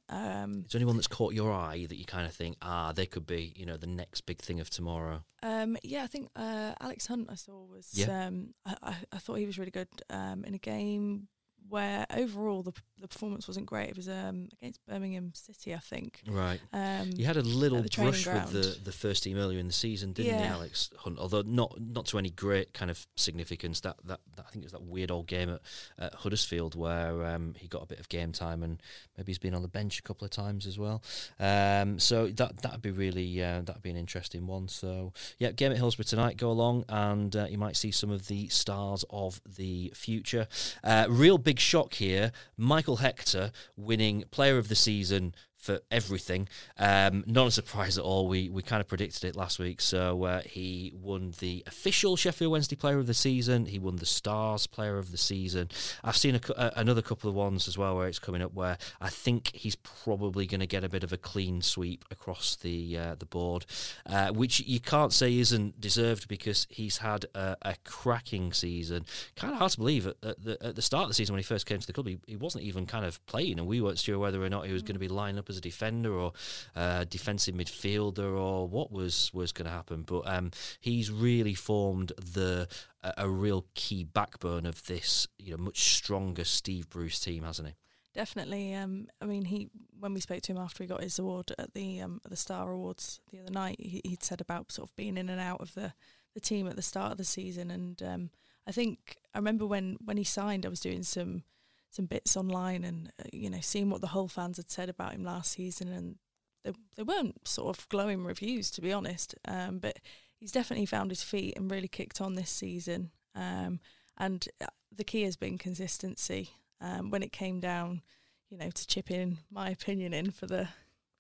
[0.79, 3.53] There anyone that's caught your eye that you kind of think, ah, they could be,
[3.57, 5.25] you know, the next big thing of tomorrow?
[5.43, 7.91] Um, yeah, I think uh, Alex Hunt I saw was.
[7.95, 8.27] Yeah.
[8.27, 11.27] Um, I, I, thought he was really good um, in a game
[11.69, 13.91] where overall the the performance wasn't great.
[13.91, 16.21] It was um, against Birmingham City, I think.
[16.27, 16.61] Right.
[16.73, 18.53] Um, you had a little brush ground.
[18.53, 20.49] with the, the first team earlier in the season, didn't yeah.
[20.49, 21.19] you, Alex Hunt?
[21.19, 23.81] Although not not to any great kind of significance.
[23.81, 25.61] That that, that I think it was that weird old game at,
[25.99, 28.83] at Huddersfield where um, he got a bit of game time and
[29.17, 31.03] maybe he's been on the bench a couple of times as well.
[31.39, 34.69] Um, so that that'd be really uh, that'd be an interesting one.
[34.69, 36.37] So yeah, game at Hillsborough tonight.
[36.37, 40.49] Go along and uh, you might see some of the stars of the future.
[40.83, 46.49] Uh, real big shock here, Michael Hector winning Player of the Season for everything.
[46.79, 48.29] Um, not a surprise at all.
[48.29, 49.81] We we kind of predicted it last week.
[49.81, 53.67] So uh, he won the official Sheffield Wednesday Player of the Season.
[53.67, 55.69] He won the Stars Player of the Season.
[56.05, 58.79] I've seen a, a, another couple of ones as well where it's coming up where
[59.01, 62.97] I think he's probably going to get a bit of a clean sweep across the
[62.97, 63.67] uh, the board,
[64.07, 69.05] uh, which you can't say isn't deserved because he's had a, a cracking season.
[69.35, 71.41] Kind of hard to believe at, at, the, at the start of the season when
[71.41, 73.81] he first came to the club, he, he wasn't even kind of playing, and we
[73.81, 76.13] weren't sure whether or not he was going to be lined up as a defender
[76.13, 76.33] or
[76.77, 80.03] uh, defensive midfielder or what was was going to happen.
[80.03, 82.69] But um, he's really formed the
[83.03, 87.69] a, a, real key backbone of this you know much stronger Steve Bruce team, hasn't
[87.69, 87.75] he?
[88.15, 88.75] Definitely.
[88.75, 89.69] Um, I mean, he
[89.99, 92.37] when we spoke to him after he got his award at the um, at the
[92.37, 95.61] Star Awards the other night, he, would said about sort of being in and out
[95.61, 95.93] of the
[96.35, 98.31] the team at the start of the season, and um,
[98.67, 101.43] I think I remember when when he signed, I was doing some
[101.91, 105.13] some bits online and uh, you know seeing what the Hull fans had said about
[105.13, 106.17] him last season, and
[106.65, 109.35] they they weren't sort of glowing reviews to be honest.
[109.47, 109.99] Um, but
[110.39, 113.11] he's definitely found his feet and really kicked on this season.
[113.35, 113.81] Um,
[114.17, 116.51] and uh, the key has been consistency.
[116.81, 118.03] Um, when it came down,
[118.51, 120.69] you know, to chip in my opinion in for the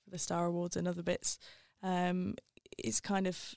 [0.04, 1.38] for the Star Awards and other bits.
[1.82, 2.34] Um,
[2.76, 3.54] it's kind of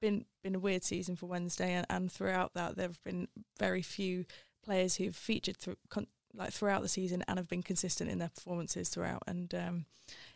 [0.00, 3.28] been been a weird season for Wednesday, and, and throughout that, there have been
[3.58, 4.24] very few
[4.64, 8.28] players who've featured through, con- like throughout the season and have been consistent in their
[8.28, 9.22] performances throughout.
[9.26, 9.84] And um,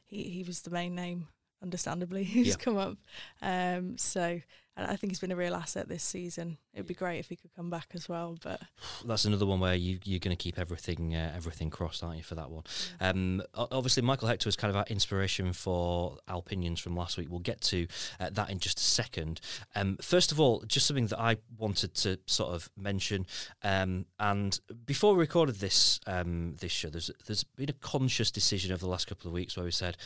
[0.05, 1.29] he he was the main name,
[1.63, 2.55] understandably, who's yeah.
[2.55, 2.97] come up.
[3.43, 4.41] Um, so
[4.77, 6.59] I think he's been a real asset this season.
[6.73, 8.37] It'd be great if he could come back as well.
[8.43, 8.61] But
[9.05, 12.23] that's another one where you you're going to keep everything uh, everything crossed, aren't you,
[12.25, 12.65] for that one?
[13.01, 13.11] Yeah.
[13.11, 17.29] Um, obviously, Michael Hector was kind of our inspiration for our opinions from last week.
[17.31, 17.87] We'll get to
[18.19, 19.41] uh, that in just a second.
[19.77, 23.27] Um, first of all, just something that I wanted to sort of mention.
[23.63, 28.73] Um, and before we recorded this um, this show, there's there's been a conscious decision
[28.73, 29.97] over the last couple of weeks where we said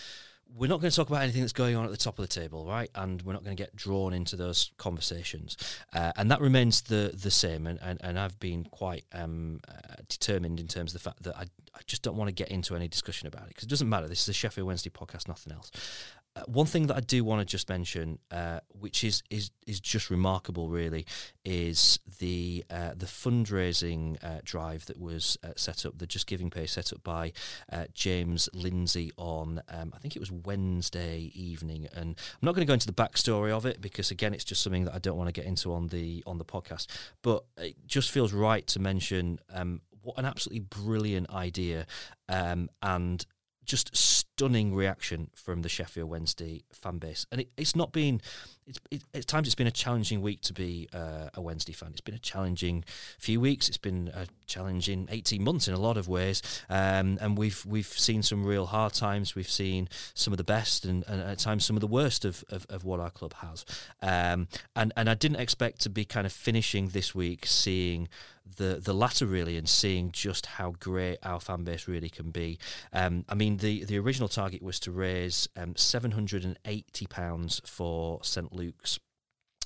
[0.56, 2.32] we're not going to talk about anything that's going on at the top of the
[2.32, 2.90] table, right?
[2.94, 5.56] And we're not going to get drawn into those conversations.
[5.92, 7.66] Uh, and that remains the the same.
[7.66, 11.36] And, and, and I've been quite um, uh, determined in terms of the fact that
[11.36, 13.88] I, I just don't want to get into any discussion about it because it doesn't
[13.88, 14.08] matter.
[14.08, 15.70] This is a Sheffield Wednesday podcast, nothing else.
[16.38, 19.80] Uh, one thing that I do want to just mention, uh, which is is is
[19.80, 21.06] just remarkable, really,
[21.44, 26.50] is the uh, the fundraising uh, drive that was uh, set up, the Just Giving
[26.50, 27.32] page set up by
[27.72, 32.66] uh, James Lindsay on, um, I think it was Wednesday evening, and I'm not going
[32.66, 35.16] to go into the backstory of it because again, it's just something that I don't
[35.16, 36.86] want to get into on the on the podcast,
[37.22, 39.40] but it just feels right to mention.
[39.52, 41.84] Um, what an absolutely brilliant idea
[42.30, 43.26] um, and
[43.68, 48.20] just stunning reaction from the Sheffield Wednesday fan base, and it, it's not been.
[48.68, 51.90] It's it, at times it's been a challenging week to be uh, a Wednesday fan.
[51.92, 52.84] It's been a challenging
[53.18, 53.68] few weeks.
[53.68, 57.86] It's been a challenging eighteen months in a lot of ways, um, and we've we've
[57.86, 59.34] seen some real hard times.
[59.34, 62.44] We've seen some of the best, and, and at times some of the worst of,
[62.50, 63.64] of, of what our club has.
[64.02, 68.08] Um, and and I didn't expect to be kind of finishing this week seeing
[68.56, 72.58] the the latter really and seeing just how great our fan base really can be.
[72.92, 77.06] Um, I mean, the the original target was to raise um, seven hundred and eighty
[77.06, 78.98] pounds for St Luke's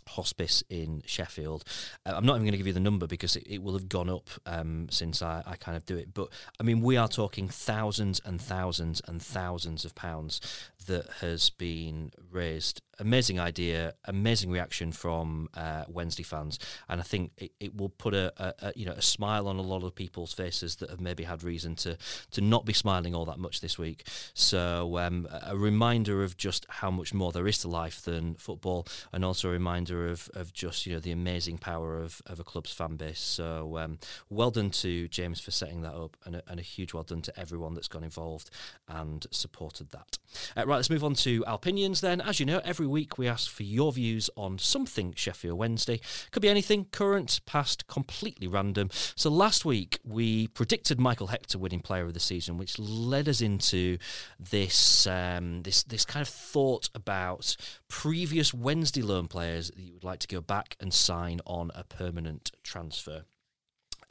[0.09, 1.65] hospice in Sheffield.
[2.05, 3.89] Uh, I'm not even going to give you the number because it, it will have
[3.89, 6.13] gone up um, since I, I, kind of do it.
[6.13, 6.29] But
[6.61, 10.41] I mean, we are talking thousands and thousands and thousands of pounds
[10.87, 12.81] that has been raised.
[12.99, 18.15] Amazing idea, amazing reaction from uh, Wednesday fans, and I think it, it will put
[18.15, 21.01] a, a, a, you know a smile on a lot of people's faces that have
[21.01, 21.97] maybe had reason to
[22.33, 24.07] to not be smiling all that much this week.
[24.35, 28.87] So um, a reminder of just how much more there is to life than football,
[29.13, 32.45] and also a reminder of, of just you know the amazing power of, of a
[32.45, 33.21] club's fan base.
[33.21, 33.99] So um,
[34.31, 37.23] well done to James for setting that up, and a, and a huge well done
[37.23, 38.51] to everyone that's got involved
[38.89, 40.19] and supported that.
[40.57, 42.21] Uh, right, let's move on to our opinions then.
[42.21, 46.01] As you know, every week we ask for your views on something Sheffield Wednesday.
[46.31, 48.91] Could be anything, current, past, completely random.
[49.15, 53.41] So last week we predicted Michael Hector winning player of the season, which led us
[53.41, 53.99] into
[54.39, 57.57] this um, this this kind of thought about
[57.89, 61.83] previous Wednesday loan players that you would like to go back and sign on a
[61.83, 63.25] permanent transfer.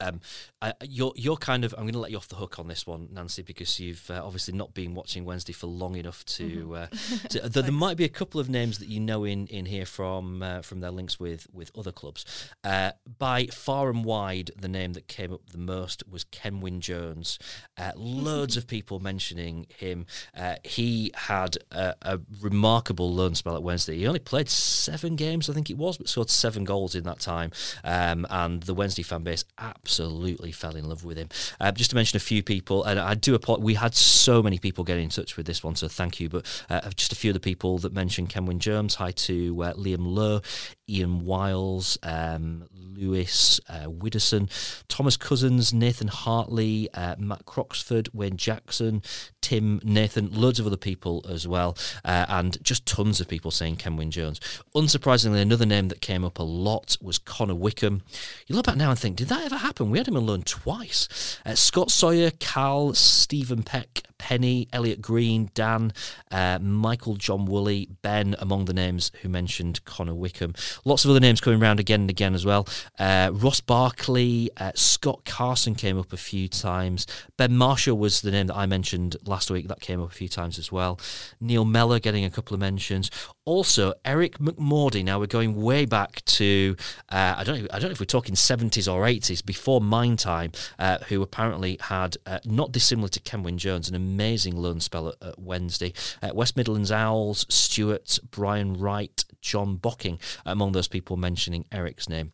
[0.02, 0.20] Um,
[0.60, 2.86] I, you're you're kind of I'm going to let you off the hook on this
[2.86, 6.44] one, Nancy, because you've uh, obviously not been watching Wednesday for long enough to.
[6.44, 6.72] Mm-hmm.
[6.72, 6.86] Uh,
[7.30, 9.86] to there, there, might be a couple of names that you know in in here
[9.86, 12.24] from uh, from their links with with other clubs.
[12.64, 17.38] Uh, by far and wide, the name that came up the most was Kenwyne Jones.
[17.76, 20.06] Uh, loads of people mentioning him.
[20.36, 23.96] Uh, he had a, a, remarkable loan spell at Wednesday.
[23.96, 27.20] He only played seven games, I think it was, but scored seven goals in that
[27.20, 27.50] time.
[27.84, 31.28] Um, and the Wednesday fan base absolutely absolutely fell in love with him.
[31.60, 33.62] Uh, just to mention a few people, and I do applaud.
[33.62, 36.30] We had so many people get in touch with this one, so thank you.
[36.30, 38.94] But uh, just a few of the people that mentioned Kenwyne Jones.
[38.94, 40.40] Hi to uh, Liam Lowe,
[40.88, 44.48] Ian Wiles, um, Lewis uh, Widdowson,
[44.88, 49.02] Thomas Cousins, Nathan Hartley, uh, Matt Croxford, Wayne Jackson,
[49.42, 53.76] Tim, Nathan, loads of other people as well, uh, and just tons of people saying
[53.76, 54.40] Kenwyne Jones.
[54.74, 58.02] Unsurprisingly, another name that came up a lot was Connor Wickham.
[58.46, 59.90] You look back now and think, did that ever happen?
[59.90, 61.38] We had him alone twice.
[61.44, 65.92] Uh, Scott Sawyer, Cal, Stephen Peck, Penny, Elliot Green, Dan,
[66.30, 70.54] uh, Michael John Woolley, Ben, among the names who mentioned Connor Wickham.
[70.84, 72.68] Lots of other names coming around again and again as well.
[73.00, 77.04] Uh, Ross Barkley, uh, Scott Carson came up a few times.
[77.36, 79.66] Ben Marshall was the name that I mentioned last week.
[79.68, 81.00] That came up a few times as well.
[81.40, 83.10] Neil Mellor getting a couple of mentions.
[83.44, 85.04] Also, Eric McMordie.
[85.04, 86.76] Now we're going way back to
[87.08, 90.16] uh, I don't know, I don't know if we're talking seventies or eighties before mine
[90.16, 90.52] time.
[90.78, 95.14] Uh, who apparently had uh, not dissimilar to Kenwyne Jones, an amazing loan spell at,
[95.22, 95.92] at Wednesday.
[96.22, 102.32] Uh, West Midlands Owls, Stewart, Brian Wright, John Bocking, among those people mentioning Eric's name.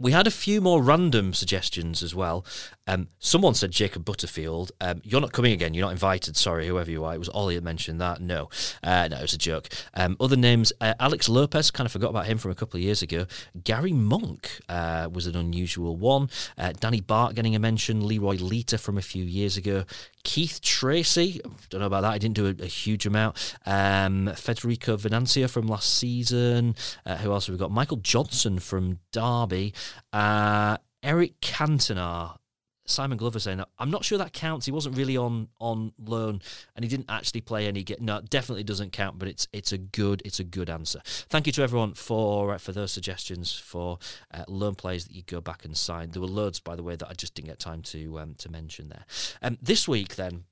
[0.00, 2.44] We had a few more random suggestions as well.
[2.88, 4.72] Um, someone said Jacob Butterfield.
[4.80, 5.74] Um, you're not coming again.
[5.74, 6.36] You're not invited.
[6.36, 7.14] Sorry, whoever you are.
[7.14, 8.20] It was Ollie that mentioned that.
[8.20, 8.48] No,
[8.82, 9.68] uh, no, it was a joke.
[9.94, 11.70] Um, other names: uh, Alex Lopez.
[11.70, 13.26] Kind of forgot about him from a couple of years ago.
[13.62, 16.30] Gary Monk uh, was an unusual one.
[16.56, 18.06] Uh, Danny Batth getting a mention.
[18.06, 19.84] Leroy Lita from a few years ago.
[20.24, 22.12] Keith Treacy, don't know about that.
[22.12, 23.56] I didn't do a, a huge amount.
[23.66, 26.74] Um, Federico Venancio from last season.
[27.06, 27.70] Uh, who else have we got?
[27.70, 29.74] Michael Johnson from Derby.
[30.12, 32.37] Uh, Eric Cantona.
[32.90, 34.66] Simon Glover saying that I'm not sure that counts.
[34.66, 36.40] He wasn't really on on loan,
[36.74, 37.82] and he didn't actually play any.
[37.82, 39.18] Get no, definitely doesn't count.
[39.18, 41.00] But it's it's a good it's a good answer.
[41.04, 43.98] Thank you to everyone for uh, for those suggestions for
[44.32, 46.10] uh, loan players that you go back and sign.
[46.10, 48.50] There were loads, by the way, that I just didn't get time to um, to
[48.50, 49.04] mention there.
[49.42, 50.44] Um, this week then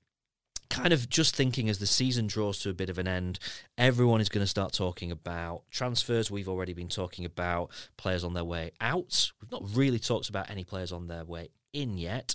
[0.68, 3.38] kind of just thinking as the season draws to a bit of an end,
[3.78, 6.30] everyone is going to start talking about transfers.
[6.30, 9.32] We've already been talking about players on their way out.
[9.40, 12.34] We've not really talked about any players on their way in yet.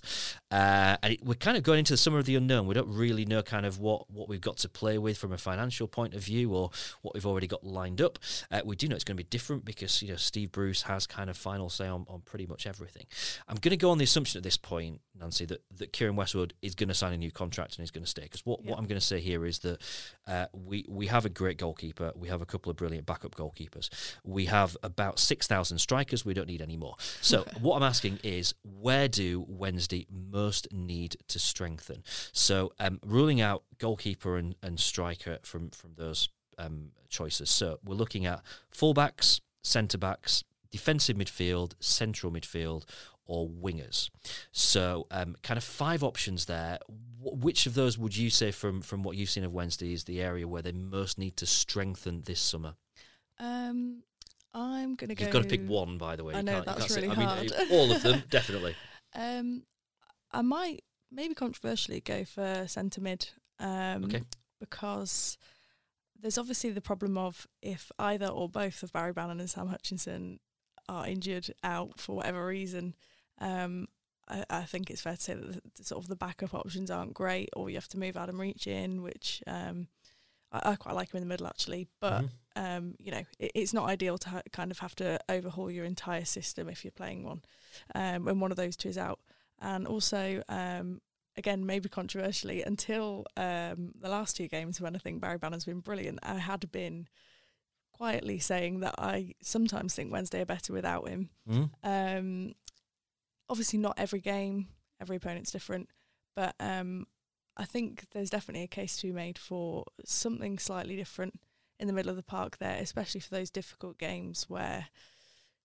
[0.51, 2.67] Uh, and it, we're kind of going into the summer of the unknown.
[2.67, 5.37] We don't really know kind of what, what we've got to play with from a
[5.37, 6.69] financial point of view or
[7.01, 8.19] what we've already got lined up.
[8.51, 11.07] Uh, we do know it's going to be different because, you know, Steve Bruce has
[11.07, 13.05] kind of final say on, on pretty much everything.
[13.47, 16.53] I'm going to go on the assumption at this point, Nancy, that, that Keiren Westwood
[16.61, 18.23] is going to sign a new contract and is going to stay.
[18.23, 19.81] Because what, what I'm going to say here is that
[20.27, 22.11] uh, we, we have a great goalkeeper.
[22.15, 23.89] We have a couple of brilliant backup goalkeepers.
[24.23, 26.25] We have about 6,000 strikers.
[26.25, 26.95] We don't need any more.
[27.21, 32.03] So what I'm asking is where do Wednesday most need to strengthen.
[32.31, 37.49] So um, ruling out goalkeeper and, and striker from from those um, choices.
[37.49, 38.41] So we're looking at
[38.73, 42.85] fullbacks, centre backs, defensive midfield, central midfield,
[43.25, 44.09] or wingers.
[44.51, 46.79] So, um, kind of five options there.
[47.23, 50.03] W- which of those would you say, from from what you've seen of Wednesday, is
[50.05, 52.75] the area where they most need to strengthen this summer?
[53.39, 54.03] Um,
[54.53, 55.23] I'm gonna go.
[55.23, 56.33] You've got to pick one, by the way.
[56.33, 57.51] I you know can't, that's really hard.
[57.53, 58.75] I mean, all of them, definitely.
[59.15, 59.63] Um,
[60.31, 63.29] I might maybe controversially go for centre mid.
[63.59, 64.23] Um, Okay.
[64.59, 65.37] Because
[66.19, 70.39] there's obviously the problem of if either or both of Barry Bannan and Sam Hutchinson
[70.87, 72.93] are injured out for whatever reason,
[73.41, 73.87] um,
[74.29, 77.13] I, I think it's fair to say that the, sort of the backup options aren't
[77.13, 79.87] great, or you have to move Adam Reach in, which um,
[80.53, 82.29] I, I quite like him in the middle actually, but Mhm.
[82.55, 85.85] um, you know, it, it's not ideal to ha- kind of have to overhaul your
[85.85, 87.41] entire system if you're playing one
[87.95, 89.19] um, when one of those two is out.
[89.59, 91.01] And also, um,
[91.37, 95.79] again, maybe controversially, until um, the last two games when I think Barry Bannan's been
[95.81, 97.07] brilliant, I had been
[97.93, 101.29] quietly saying that I sometimes think Wednesday are better without him.
[101.47, 101.69] Mhm.
[103.51, 104.69] Obviously, not every game,
[105.01, 105.89] every opponent's different,
[106.35, 107.05] but um,
[107.57, 111.39] I think there's definitely a case to be made for something slightly different
[111.79, 114.87] in the middle of the park there, especially for those difficult games where,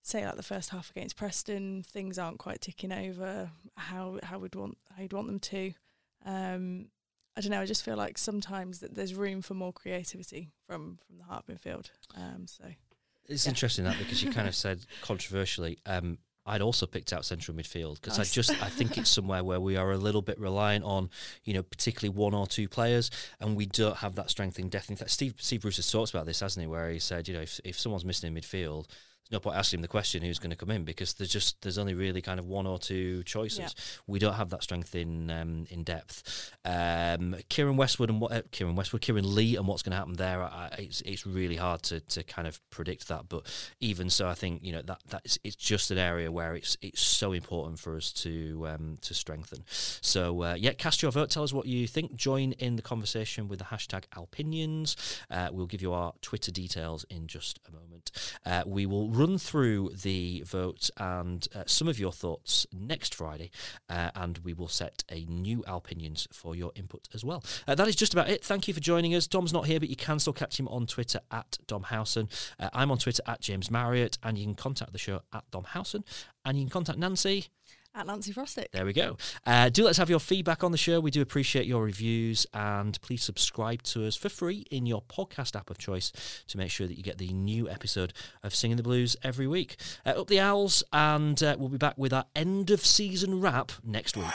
[0.01, 4.55] say, like the first half against Preston, things aren't quite ticking over how how we'd
[4.55, 5.73] want how you'd want them to.
[6.25, 6.89] Um,
[7.37, 7.61] I don't know.
[7.61, 11.45] I just feel like sometimes that there's room for more creativity from from the heart
[11.61, 11.91] field.
[12.15, 12.65] Um, so
[13.29, 13.49] It's Yeah.
[13.51, 15.77] interesting that because you kind of said controversially.
[15.85, 16.17] Um,
[16.47, 19.75] I'd also picked out central midfield because I just I think it's somewhere where we
[19.75, 21.09] are a little bit reliant on
[21.43, 24.89] you know particularly one or two players, and we don't have that strength in depth.
[24.89, 26.67] In fact, Steve Steve Bruce has talked about this, hasn't he?
[26.67, 28.85] Where he said you know if if someone's missing in midfield.
[29.31, 31.77] No point asking him the question who's going to come in because there's just there's
[31.77, 33.59] only really kind of one or two choices.
[33.59, 33.67] Yeah.
[34.07, 36.51] We don't have that strength in um, in depth.
[36.65, 40.13] Um, Keiren Westwood and what uh, Keiren Westwood, Kieran Lee, and what's going to happen
[40.13, 40.41] there?
[40.41, 43.29] I, it's it's really hard to, to kind of predict that.
[43.29, 43.43] But
[43.79, 47.01] even so, I think you know that that's it's just an area where it's it's
[47.01, 49.63] so important for us to um, to strengthen.
[49.67, 51.29] So uh, yeah, cast your vote.
[51.29, 52.15] Tell us what you think.
[52.15, 54.95] Join in the conversation with the hashtag Owlpinions.
[55.29, 58.11] Uh, we'll give you our Twitter details in just a moment.
[58.45, 63.49] Uh, we will run through the vote and uh, some of your thoughts next Friday,
[63.89, 67.43] uh, and we will set a new Owlpinions for your input as well.
[67.67, 68.43] Uh, that is just about it.
[68.43, 69.27] Thank you for joining us.
[69.27, 72.29] Dom's not here, but you can still catch him on Twitter at Dom Howson.
[72.59, 75.63] Uh, I'm on Twitter at James Marriott, and you can contact the show at Dom
[75.63, 76.03] Howson,
[76.45, 77.47] and you can contact Nancy.
[77.97, 78.71] At Nancy Frostick.
[78.71, 79.17] There we go.
[79.45, 80.99] Uh, do let's have your feedback on the show.
[80.99, 85.55] We do appreciate your reviews, and please subscribe to us for free in your podcast
[85.55, 86.11] app of choice
[86.47, 89.77] to make sure that you get the new episode of Singing the Blues every week.
[90.05, 93.71] Uh, up the owls, and uh, we'll be back with our end of season wrap
[93.83, 94.25] next week.